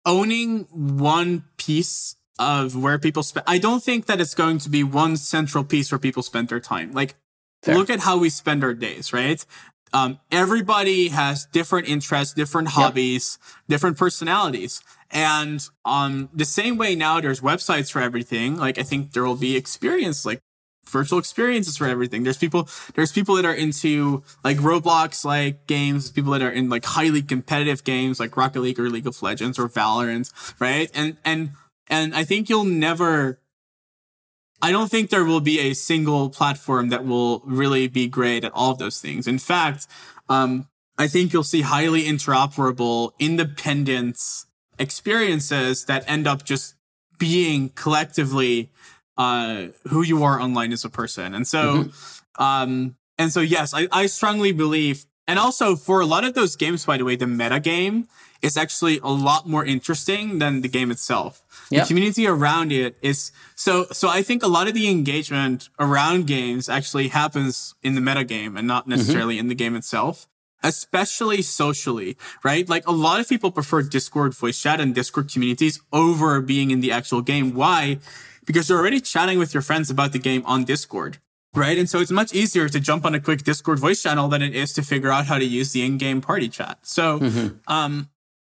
[0.05, 4.83] owning one piece of where people spend, I don't think that it's going to be
[4.83, 6.93] one central piece where people spend their time.
[6.93, 7.15] Like,
[7.63, 7.77] Fair.
[7.77, 9.45] look at how we spend our days, right?
[9.93, 13.65] Um, everybody has different interests, different hobbies, yep.
[13.69, 14.83] different personalities.
[15.11, 19.37] And um, the same way now there's websites for everything, like I think there will
[19.37, 20.41] be experience, like
[20.89, 22.23] virtual experiences for everything.
[22.23, 26.69] There's people, there's people that are into like Roblox like games, people that are in
[26.69, 30.91] like highly competitive games like Rocket League or League of Legends or Valorant, right?
[30.95, 31.51] And, and,
[31.89, 33.41] and I think you'll never,
[34.63, 38.53] I don't think there will be a single platform that will really be great at
[38.53, 39.27] all of those things.
[39.27, 39.87] In fact,
[40.29, 40.69] um,
[40.99, 44.19] I think you'll see highly interoperable, independent
[44.79, 46.75] experiences that end up just
[47.19, 48.71] being collectively
[49.17, 51.35] uh, who you are online as a person.
[51.35, 52.43] And so, mm-hmm.
[52.43, 56.57] um, and so, yes, I, I strongly believe, and also for a lot of those
[56.57, 58.09] games, by the way, the meta game
[58.43, 61.43] is actually a lot more interesting than the game itself.
[61.71, 61.83] Yep.
[61.83, 66.27] The community around it is so, so I think a lot of the engagement around
[66.27, 68.91] games actually happens in the meta game and not mm-hmm.
[68.91, 69.41] necessarily mm-hmm.
[69.41, 70.29] in the game itself
[70.63, 72.69] especially socially, right?
[72.69, 76.81] Like a lot of people prefer Discord voice chat and Discord communities over being in
[76.81, 77.55] the actual game.
[77.55, 77.99] Why?
[78.47, 81.19] Because you're already chatting with your friends about the game on Discord.
[81.55, 81.79] Right.
[81.79, 84.55] And so it's much easier to jump on a quick Discord voice channel than it
[84.55, 86.79] is to figure out how to use the in-game party chat.
[86.83, 87.73] So, mm-hmm.
[87.73, 88.11] um,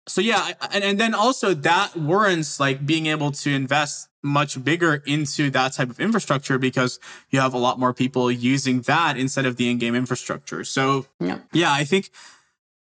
[0.06, 5.02] so yeah, and, and then also that warrants like being able to invest much bigger
[5.06, 9.46] into that type of infrastructure because you have a lot more people using that instead
[9.46, 10.66] of the in-game infrastructure.
[10.66, 12.10] So yeah, yeah I think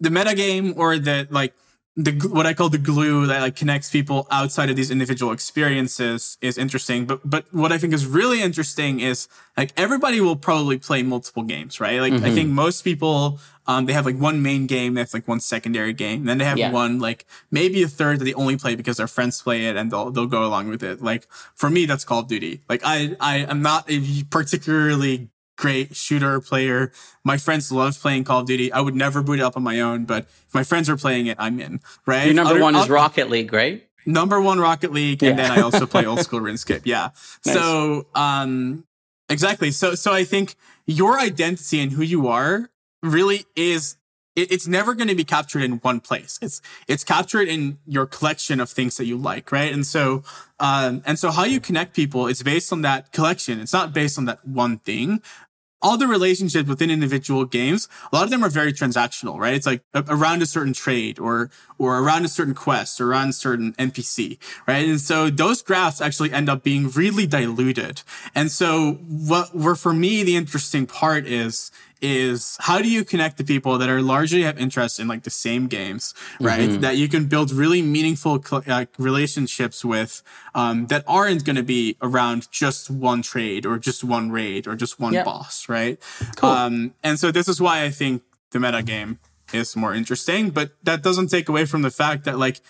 [0.01, 1.53] the metagame or the like
[1.97, 6.37] the what I call the glue that like connects people outside of these individual experiences
[6.39, 7.05] is interesting.
[7.05, 9.27] But but what I think is really interesting is
[9.57, 11.99] like everybody will probably play multiple games, right?
[11.99, 12.25] Like mm-hmm.
[12.25, 15.91] I think most people um they have like one main game, that's like one secondary
[15.91, 16.71] game, then they have yeah.
[16.71, 19.91] one like maybe a third that they only play because their friends play it and
[19.91, 21.01] they'll they'll go along with it.
[21.01, 22.61] Like for me, that's Call of Duty.
[22.69, 25.27] Like I I am not a particularly
[25.61, 26.91] great shooter player.
[27.23, 28.73] My friends love playing Call of Duty.
[28.73, 31.27] I would never boot it up on my own, but if my friends are playing
[31.27, 31.79] it, I'm in.
[32.07, 32.25] Right?
[32.25, 33.87] Your number Other, one is Rocket League, right?
[34.05, 36.81] Number one Rocket League, and then I also play old school RuneScape.
[36.85, 37.11] Yeah.
[37.45, 37.55] Nice.
[37.55, 38.85] So, um,
[39.29, 39.69] exactly.
[39.69, 40.55] So, so I think
[40.87, 42.71] your identity and who you are
[43.03, 43.97] really is
[44.33, 46.39] it's never going to be captured in one place.
[46.41, 49.71] It's it's captured in your collection of things that you like, right?
[49.73, 50.23] And so
[50.59, 53.59] um and so how you connect people is based on that collection.
[53.59, 55.21] It's not based on that one thing
[55.81, 59.53] all the relationships within individual games, a lot of them are very transactional, right?
[59.53, 63.33] It's like around a certain trade or, or around a certain quest or around a
[63.33, 64.87] certain NPC, right?
[64.87, 68.03] And so those graphs actually end up being really diluted.
[68.35, 71.71] And so what were for me, the interesting part is,
[72.01, 75.29] is how do you connect the people that are largely have interest in like the
[75.29, 76.69] same games, right?
[76.69, 76.81] Mm-hmm.
[76.81, 80.23] That you can build really meaningful uh, relationships with,
[80.55, 84.75] um, that aren't going to be around just one trade or just one raid or
[84.75, 85.25] just one yep.
[85.25, 85.99] boss, right?
[86.37, 86.49] Cool.
[86.49, 89.19] Um, and so this is why I think the meta game
[89.53, 92.61] is more interesting, but that doesn't take away from the fact that like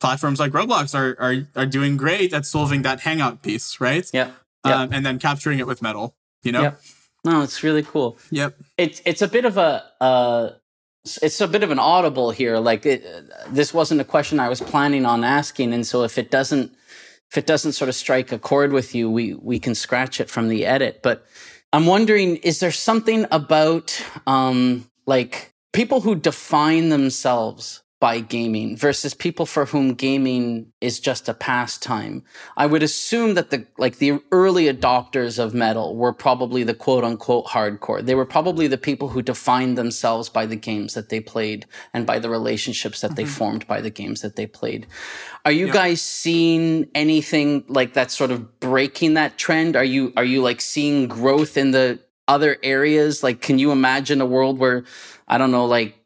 [0.00, 4.08] platforms like Roblox are, are, are doing great at solving that hangout piece, right?
[4.12, 4.30] Yeah.
[4.64, 4.74] Yep.
[4.74, 6.62] Um, and then capturing it with medal, you know?
[6.62, 6.80] Yep.
[7.24, 8.18] No, it's really cool.
[8.30, 8.56] Yep.
[8.76, 10.50] It's it's a bit of a uh,
[11.22, 12.58] it's a bit of an audible here.
[12.58, 13.04] Like it,
[13.48, 16.72] this wasn't a question I was planning on asking, and so if it doesn't
[17.30, 20.30] if it doesn't sort of strike a chord with you, we we can scratch it
[20.30, 21.00] from the edit.
[21.02, 21.26] But
[21.72, 29.12] I'm wondering, is there something about um, like people who define themselves by gaming versus
[29.12, 32.22] people for whom gaming is just a pastime.
[32.56, 37.02] I would assume that the like the early adopters of medal were probably the quote
[37.02, 38.04] unquote hardcore.
[38.04, 42.06] They were probably the people who defined themselves by the games that they played and
[42.06, 43.16] by the relationships that mm-hmm.
[43.16, 44.86] they formed by the games that they played.
[45.44, 49.74] Are you guys seeing anything like that sort of breaking that trend?
[49.74, 53.24] Are you are you like seeing growth in the other areas?
[53.24, 54.84] Like can you imagine a world where
[55.26, 55.97] I don't know like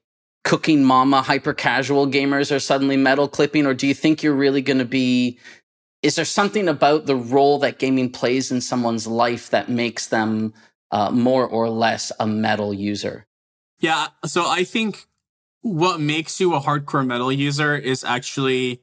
[0.44, 4.62] cooking mama hyper casual gamers are suddenly medal clipping or do you think you're really
[4.62, 5.38] going to be
[6.02, 10.52] is there something about the role that gaming plays in someone's life that makes them
[10.90, 13.26] uh, more or less a medal user
[13.78, 15.06] yeah so i think
[15.62, 18.82] what makes you a hardcore medal user is actually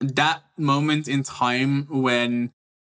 [0.00, 2.52] that moment in time when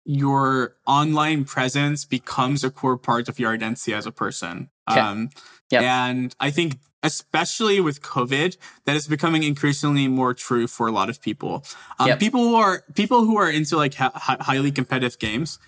[0.04, 4.70] your online presence becomes a core part of your identity as a person.
[4.88, 5.00] Okay.
[5.00, 5.30] Um,
[5.70, 5.82] yep.
[5.82, 11.08] And I think especially with COVID, that is becoming increasingly more true for a lot
[11.08, 11.64] of people.
[11.98, 12.18] Um, yep.
[12.20, 15.58] People who are people who are into like ha- highly competitive games,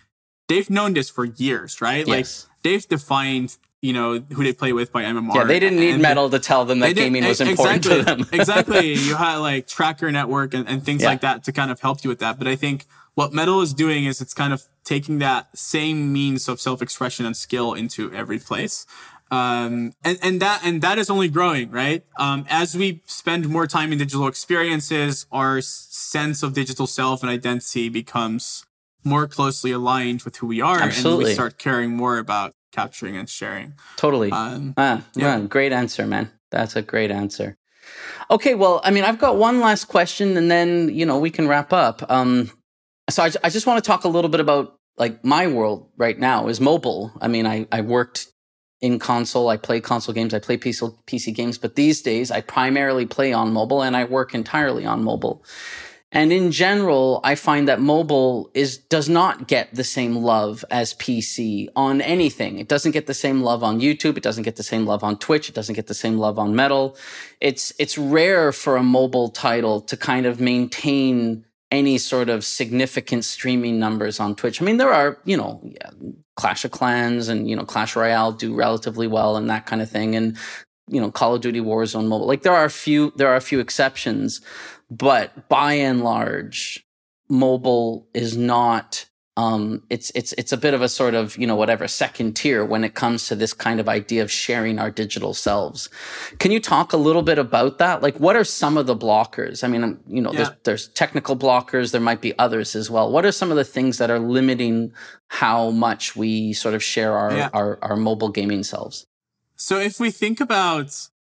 [0.48, 2.06] they've known this for years, right?
[2.06, 2.46] Yes.
[2.48, 5.34] Like they've defined you know who they play with by MMR.
[5.34, 8.04] Yeah, they didn't need and- medal to tell them that gaming was important exactly, to
[8.04, 8.26] them.
[8.32, 8.92] exactly.
[8.94, 11.10] You had like tracker network and, and things Yeah.
[11.10, 12.38] like that to kind of help you with that.
[12.38, 16.48] But I think what medal is doing is it's kind of taking that same means
[16.48, 18.86] of self-expression and skill into every place.
[19.30, 22.04] Um, and, and that, and that is only growing, right?
[22.18, 27.30] Um, as we spend more time in digital experiences, our sense of digital self and
[27.30, 28.64] identity becomes
[29.04, 30.80] more closely aligned with who we are.
[30.80, 33.74] And we start caring more about capturing and sharing.
[33.96, 34.30] Totally.
[34.32, 35.38] Um, Ah, Yeah.
[35.38, 36.30] yeah, great answer, man.
[36.50, 37.56] That's a great answer.
[38.30, 41.48] Okay, well, I mean, I've got one last question, and then you know we can
[41.48, 42.02] wrap up.
[42.10, 42.50] Um,
[43.10, 46.18] so I, I just want to talk a little bit about like my world right
[46.18, 47.12] now is mobile.
[47.20, 48.26] I mean, I I worked
[48.80, 52.40] in console, I play console games, I play PC PC games, but these days I
[52.40, 55.44] primarily play on mobile, and I work entirely on mobile.
[56.10, 60.94] And in general, I find that mobile is does not get the same love as
[60.94, 62.58] PC on anything.
[62.58, 64.16] It doesn't get the same love on YouTube.
[64.16, 65.50] It doesn't get the same love on Twitch.
[65.50, 66.96] It doesn't get the same love on Medal.
[67.42, 73.24] It's it's rare for a mobile title to kind of maintain any sort of significant
[73.24, 74.60] streaming numbers on Twitch.
[74.60, 75.62] I mean, there are, you know,
[76.36, 79.90] Clash of Clans and, you know, Clash Royale do relatively well and that kind of
[79.90, 80.14] thing.
[80.14, 80.36] And,
[80.88, 82.26] you know, Call of Duty Warzone mobile.
[82.26, 84.40] Like there are a few there are a few exceptions,
[84.90, 86.86] but by and large,
[87.28, 89.04] mobile is not
[89.38, 92.64] um, it's it's it's a bit of a sort of you know whatever second tier
[92.64, 95.88] when it comes to this kind of idea of sharing our digital selves.
[96.40, 98.02] Can you talk a little bit about that?
[98.02, 99.62] Like, what are some of the blockers?
[99.62, 100.54] I mean, um, you know, there's Yeah.
[100.64, 101.92] there's technical blockers.
[101.92, 103.12] There might be others as well.
[103.12, 104.92] What are some of the things that are limiting
[105.28, 107.50] how much we sort of share our Yeah.
[107.54, 109.06] our, our mobile gaming selves?
[109.54, 110.90] So if we think about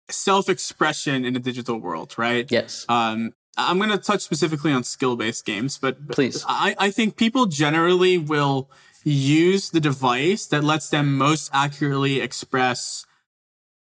[0.09, 2.47] self-expression in the digital world, right?
[2.51, 2.85] Yes.
[2.89, 3.33] Um,
[3.69, 6.45] I'm going to touch specifically on skill-based games, but, Please.
[6.47, 8.71] I, I think people generally will
[9.05, 13.07] use the device that lets them most accurately express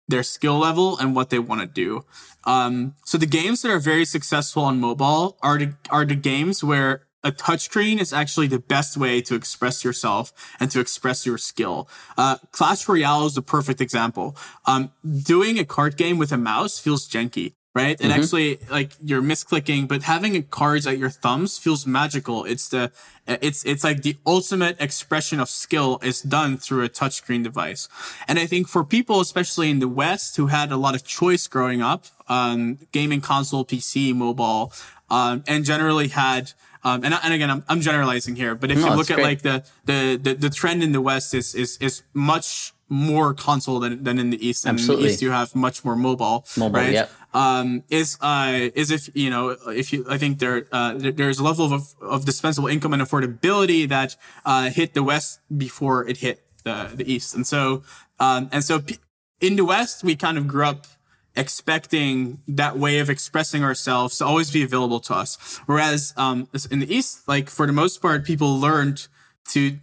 [0.08, 2.04] their skill level and what they want to do.
[2.46, 6.64] Um, so the games that are very successful on mobile are the, are the games
[6.64, 11.38] where a touchscreen is actually the best way to express yourself and to express your
[11.38, 11.88] skill.
[12.18, 14.36] Uh, Clash Royale is a perfect example.
[14.66, 14.92] Um,
[15.24, 17.54] doing a card game with a mouse feels janky,
[17.84, 18.02] right?
[18.02, 22.46] And actually, like you're misclicking, but having cards at your thumbs feels magical.
[22.46, 22.92] It's the,
[23.28, 27.88] it's, it's like the ultimate expression of skill is done through a touchscreen device.
[28.28, 31.48] And I think for people, especially in the West, who had a lot of choice
[31.48, 34.72] growing up, um, gaming console, PC, mobile,
[35.10, 36.54] um, and generally had,
[36.84, 39.24] um, and, and again, I'm, I'm generalizing here, but if No, you look at great.
[39.24, 43.80] like the, the, the, the trend in the West is, is, is much more console
[43.80, 44.66] than, than in the East.
[44.66, 46.94] And in the East, you have much more mobile, Mobile, right?
[46.94, 47.12] yep.
[47.34, 51.38] Um, is, uh, is if, you know, if you, I think there, uh, there- there's
[51.40, 54.16] a level of, of dispensable income and affordability that,
[54.46, 57.36] uh, hit the West before it hit the, the East.
[57.36, 57.84] And so,
[58.20, 58.98] um, and so p-
[59.40, 60.88] in the West, we kind of grew up
[61.36, 65.60] expecting that way of expressing ourselves to always be available to us.
[65.66, 69.08] Whereas um, in the East, like for the most part, people learned
[69.50, 69.80] to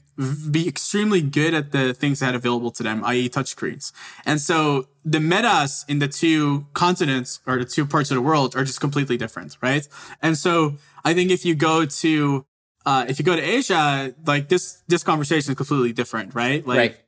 [0.50, 3.92] be extremely good at the things that available to them, i.e., touchscreens.
[4.24, 8.56] And so the metas in the two continents or the two parts of the world
[8.56, 9.86] are just completely different, right?
[10.22, 12.46] And so I think if you go to
[12.86, 16.66] uh, if you go to Asia, like this this conversation is completely different, right?
[16.66, 17.00] Like Right.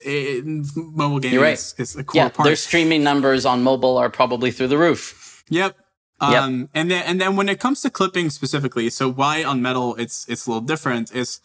[0.00, 0.44] It,
[0.76, 1.54] mobile gaming right.
[1.54, 2.46] is, is a core Yeah, part.
[2.46, 5.42] their streaming numbers on mobile are probably through the roof.
[5.48, 5.76] Yep.
[6.20, 6.42] Yep.
[6.42, 9.94] Um, and then, and then when it comes to clipping specifically, so why on medal
[9.96, 11.40] it's, it's a little different is,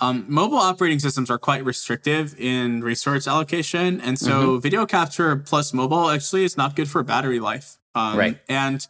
[0.00, 4.00] um, mobile operating systems are quite restrictive in resource allocation.
[4.00, 4.60] And so Mm-hmm.
[4.60, 7.78] video capture plus mobile actually is not good for battery life.
[7.94, 8.40] Um, Right.
[8.48, 8.86] And,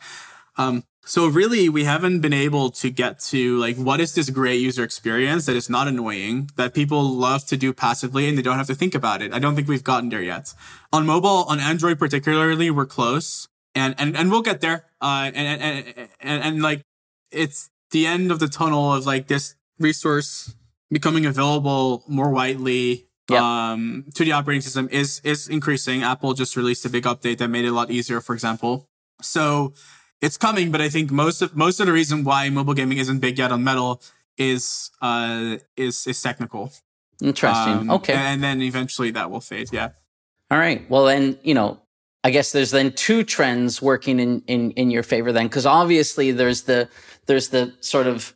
[0.56, 4.60] um, so really we haven't been able to get to like, what is this great
[4.60, 8.56] user experience that is not annoying that people love to do passively and they don't
[8.56, 9.32] have to think about it.
[9.32, 10.54] I don't think we've gotten there yet.
[10.92, 14.86] On mobile, on Android particularly, we're close and and and we'll get there.
[15.00, 16.82] Uh, and and and and, and like
[17.30, 20.54] it's the end of the tunnel of like this resource
[20.90, 23.08] becoming available more widely.
[23.30, 23.40] Yep.
[23.40, 26.02] Um, to the operating system is is increasing.
[26.02, 28.88] Apple just released a big update that made it a lot easier, for example.
[29.22, 29.74] So
[30.22, 33.18] it's coming, but I think most of most of the reason why mobile gaming isn't
[33.18, 34.00] big yet on medal
[34.38, 36.72] is uh is is technical.
[37.20, 37.74] Interesting.
[37.74, 38.14] Um, okay.
[38.14, 39.68] and then eventually that will fade.
[39.72, 39.90] Yeah.
[40.50, 40.88] All right.
[40.88, 41.80] Well, then you know,
[42.24, 46.30] I guess there's then two trends working in in in your favor then, because obviously
[46.30, 46.88] there's the
[47.26, 48.34] there's the sort of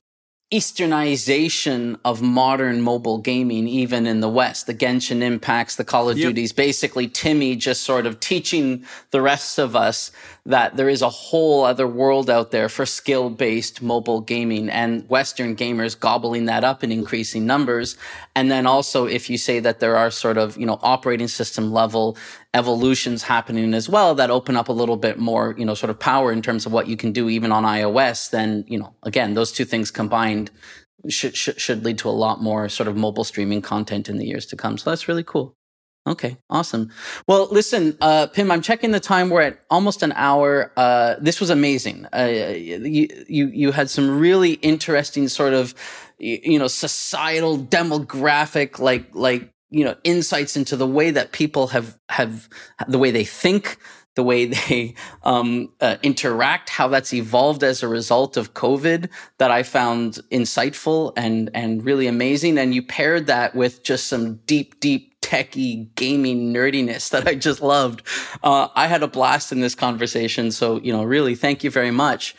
[0.52, 6.16] easternization of modern mobile gaming even in the west the genshin impacts the call of
[6.16, 6.28] yep.
[6.28, 10.12] duties basically TiMi just sort of teaching the rest of us
[10.44, 15.08] that there is a whole other world out there for skill based mobile gaming and
[15.08, 17.96] western gamers gobbling that up in increasing numbers
[18.36, 21.72] and then also if you say that there are sort of you know operating system
[21.72, 22.16] level
[22.56, 25.98] evolutions happening as well that open up a little bit more, you know, sort of
[26.00, 29.34] power in terms of what you can do even on iOS, then, you know, again,
[29.34, 30.50] those two things combined
[31.08, 34.26] should, should, should lead to a lot more sort of mobile streaming content in the
[34.26, 34.78] years to come.
[34.78, 35.54] So that's really cool.
[36.06, 36.90] Okay, awesome.
[37.26, 39.28] Well, listen, uh, Pim, I'm checking the time.
[39.28, 40.72] We're at almost an hour.
[40.76, 42.06] Uh, this was amazing.
[42.16, 45.74] Uh, you, you, you had some really interesting sort of,
[46.18, 51.98] you know, societal demographic, like, like you know insights into the way that people have
[52.08, 52.48] have
[52.88, 53.78] the way they think
[54.14, 59.08] the way they um, uh, interact how that's evolved as a result of covid
[59.38, 62.58] that i found insightful and and really amazing.
[62.58, 67.60] And you paired that with just some deep deep techie gaming nerdiness that i just
[67.60, 68.02] loved.
[68.42, 70.50] Uh, i had a blast in this conversation.
[70.50, 72.34] So you know really thank you very much.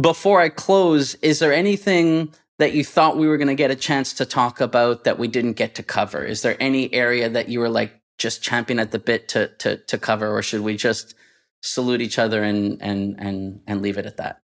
[0.00, 3.76] Before i close is there anything that you thought we were going to get a
[3.76, 6.24] chance to talk about that we didn't get to cover?
[6.24, 9.76] Is there any area that you were like just champing at the bit to to
[9.76, 11.14] to cover, or should we just
[11.62, 14.40] salute each other and and and and leave it at that?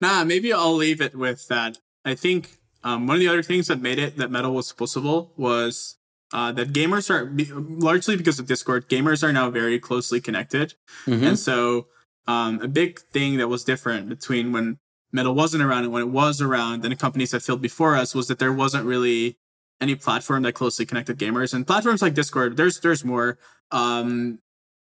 [0.00, 1.78] Nah, maybe I'll leave it with that.
[2.04, 5.32] I think um, one of the other things that made it that medal was possible
[5.36, 5.96] was
[6.32, 7.32] uh, that gamers are
[7.80, 8.88] largely because of Discord.
[8.88, 10.74] Gamers are now very closely connected,
[11.06, 11.24] mm-hmm.
[11.24, 11.88] and so
[12.28, 14.78] um, a big thing that was different between when
[15.12, 18.14] medal wasn't around and when it was around and the companies that filled before us
[18.14, 19.36] was that there wasn't really
[19.80, 23.38] any platform that closely connected gamers and platforms like discord there's there's more.
[23.70, 24.40] Um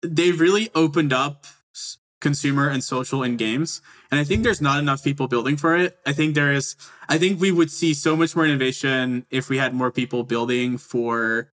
[0.02, 1.46] they've really opened up
[2.20, 5.98] consumer and social in games and i think there's not enough people building for it.
[6.06, 6.76] I think there is
[7.08, 10.78] i think we would see so much more innovation if we had more people building
[10.78, 11.52] for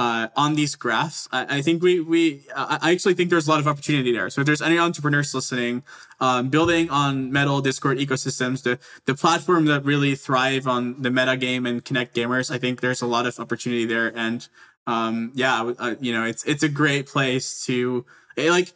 [0.00, 1.28] uh, on these graphs.
[1.30, 4.30] I, I, think we we I actually think there's a lot of opportunity there.
[4.30, 5.82] So if there's any entrepreneurs listening,
[6.20, 11.36] um, building on Medal Discord ecosystems, the the platform that really thrive on the meta
[11.36, 14.10] game and connect gamers, I think there's a lot of opportunity there.
[14.16, 14.48] And
[14.86, 18.06] um, yeah, uh, you know, it's it's a great place to
[18.38, 18.72] like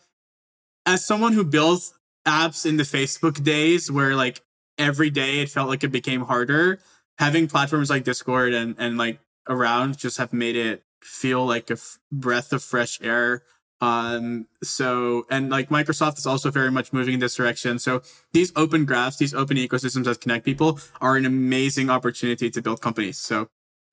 [0.84, 1.94] as someone who builds
[2.26, 4.42] apps in the Facebook days where like
[4.76, 6.80] every day it felt like it became harder.
[7.16, 11.74] Having platforms like Discord and and like around just have made it feel like a
[11.74, 13.42] f- breath of fresh air.
[13.80, 17.78] Um, so, and like Microsoft is also very much moving in this direction.
[17.78, 18.02] So
[18.32, 22.80] these open graphs, these open ecosystems that connect people are an amazing opportunity to build
[22.80, 23.18] companies.
[23.18, 23.48] So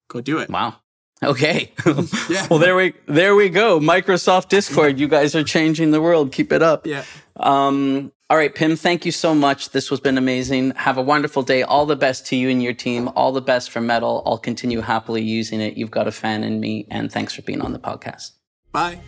[0.08, 0.48] go do it.
[0.48, 0.76] Wow.
[1.22, 1.72] Okay.
[2.30, 2.46] yeah.
[2.50, 3.78] well, there we there we go.
[3.78, 4.98] Microsoft Discord.
[4.98, 6.32] You guys are changing the world.
[6.32, 6.86] Keep it up.
[6.86, 7.04] Yeah.
[7.42, 9.70] Um, all right, Pim, thank you so much.
[9.70, 10.70] This has been amazing.
[10.70, 11.62] Have a wonderful day.
[11.62, 13.10] All the best to you and your team.
[13.14, 14.22] All the best for medal.
[14.24, 15.76] I'll continue happily using it.
[15.76, 16.86] You've got a fan in me.
[16.90, 18.32] And thanks for being on the podcast.
[18.72, 19.00] Bye.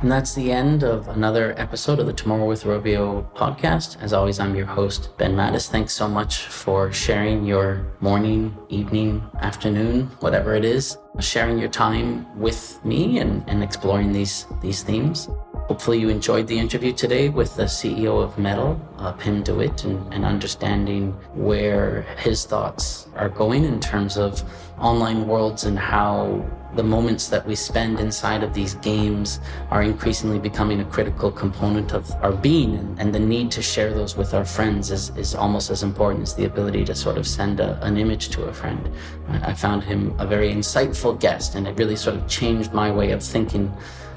[0.00, 4.00] And that's the end of another episode of the Tomorrow with Rovio podcast.
[4.00, 5.68] As always, I'm your host, Ben Mattes.
[5.68, 12.26] Thanks so much for sharing your morning, evening, afternoon, whatever it is, sharing your time
[12.38, 15.28] with me and, and exploring these, these themes.
[15.68, 19.84] Hopefully, you enjoyed the interview today with the CEO of Medal, uh, Pim de Witte,
[19.84, 24.42] and, and understanding where his thoughts are going in terms of
[24.78, 26.42] online worlds and how
[26.74, 29.40] the moments that we spend inside of these games
[29.70, 33.92] are increasingly becoming a critical component of our being and, and the need to share
[33.92, 37.26] those with our friends is, is almost as important as the ability to sort of
[37.26, 38.90] send a, an image to a friend.
[39.28, 42.90] I, I found him a very insightful guest and it really sort of changed my
[42.90, 43.70] way of thinking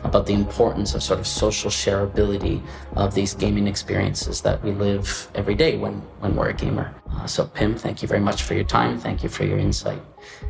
[0.04, 2.62] about the importance of sort of social shareability
[2.96, 6.94] of these gaming experiences that we live every day when, when we're a gamer.
[7.12, 8.98] Uh, so, Pim, thank you very much for your time.
[8.98, 10.02] Thank you for your insight.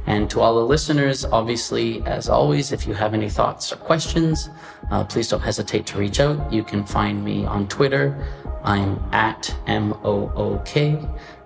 [0.05, 4.49] And to all the listeners, obviously, as always, if you have any thoughts or questions,
[4.89, 6.51] uh, please don't hesitate to reach out.
[6.51, 8.25] You can find me on Twitter.
[8.63, 10.99] I'm at M-O-O-K.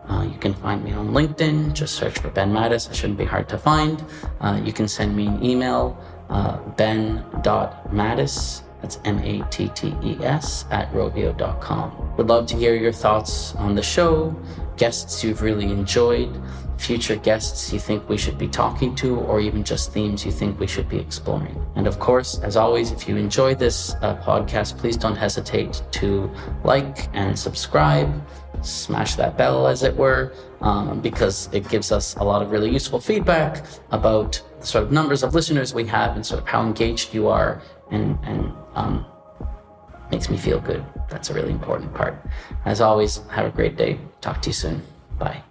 [0.08, 1.74] Uh, you can find me on LinkedIn.
[1.74, 2.90] Just search for Ben Mattes.
[2.90, 4.04] It shouldn't be hard to find.
[4.40, 5.98] Uh, you can send me an email
[6.30, 12.16] uh, ben.mattes, that's M A T T E S, at rovio.com.
[12.18, 14.36] Would love to hear your thoughts on the show,
[14.78, 16.30] guests you've really enjoyed,
[16.78, 20.60] future guests you think we should be talking to, or even just themes you think
[20.60, 21.60] we should be exploring.
[21.76, 26.30] And of course, as always, if you enjoy this uh, podcast, please don't hesitate to
[26.64, 28.14] like and subscribe
[28.66, 32.72] smash that bell, as it were, um, because it gives us a lot of really
[32.72, 37.14] useful feedback about sort of numbers of listeners we have and sort of how engaged
[37.14, 37.62] you are
[37.92, 39.06] and, and um,
[40.12, 40.84] makes me feel good.
[41.10, 42.16] That's a really important part.
[42.66, 44.00] As always, have a great day.
[44.22, 44.82] Talk to you soon.
[45.18, 45.44] Bye.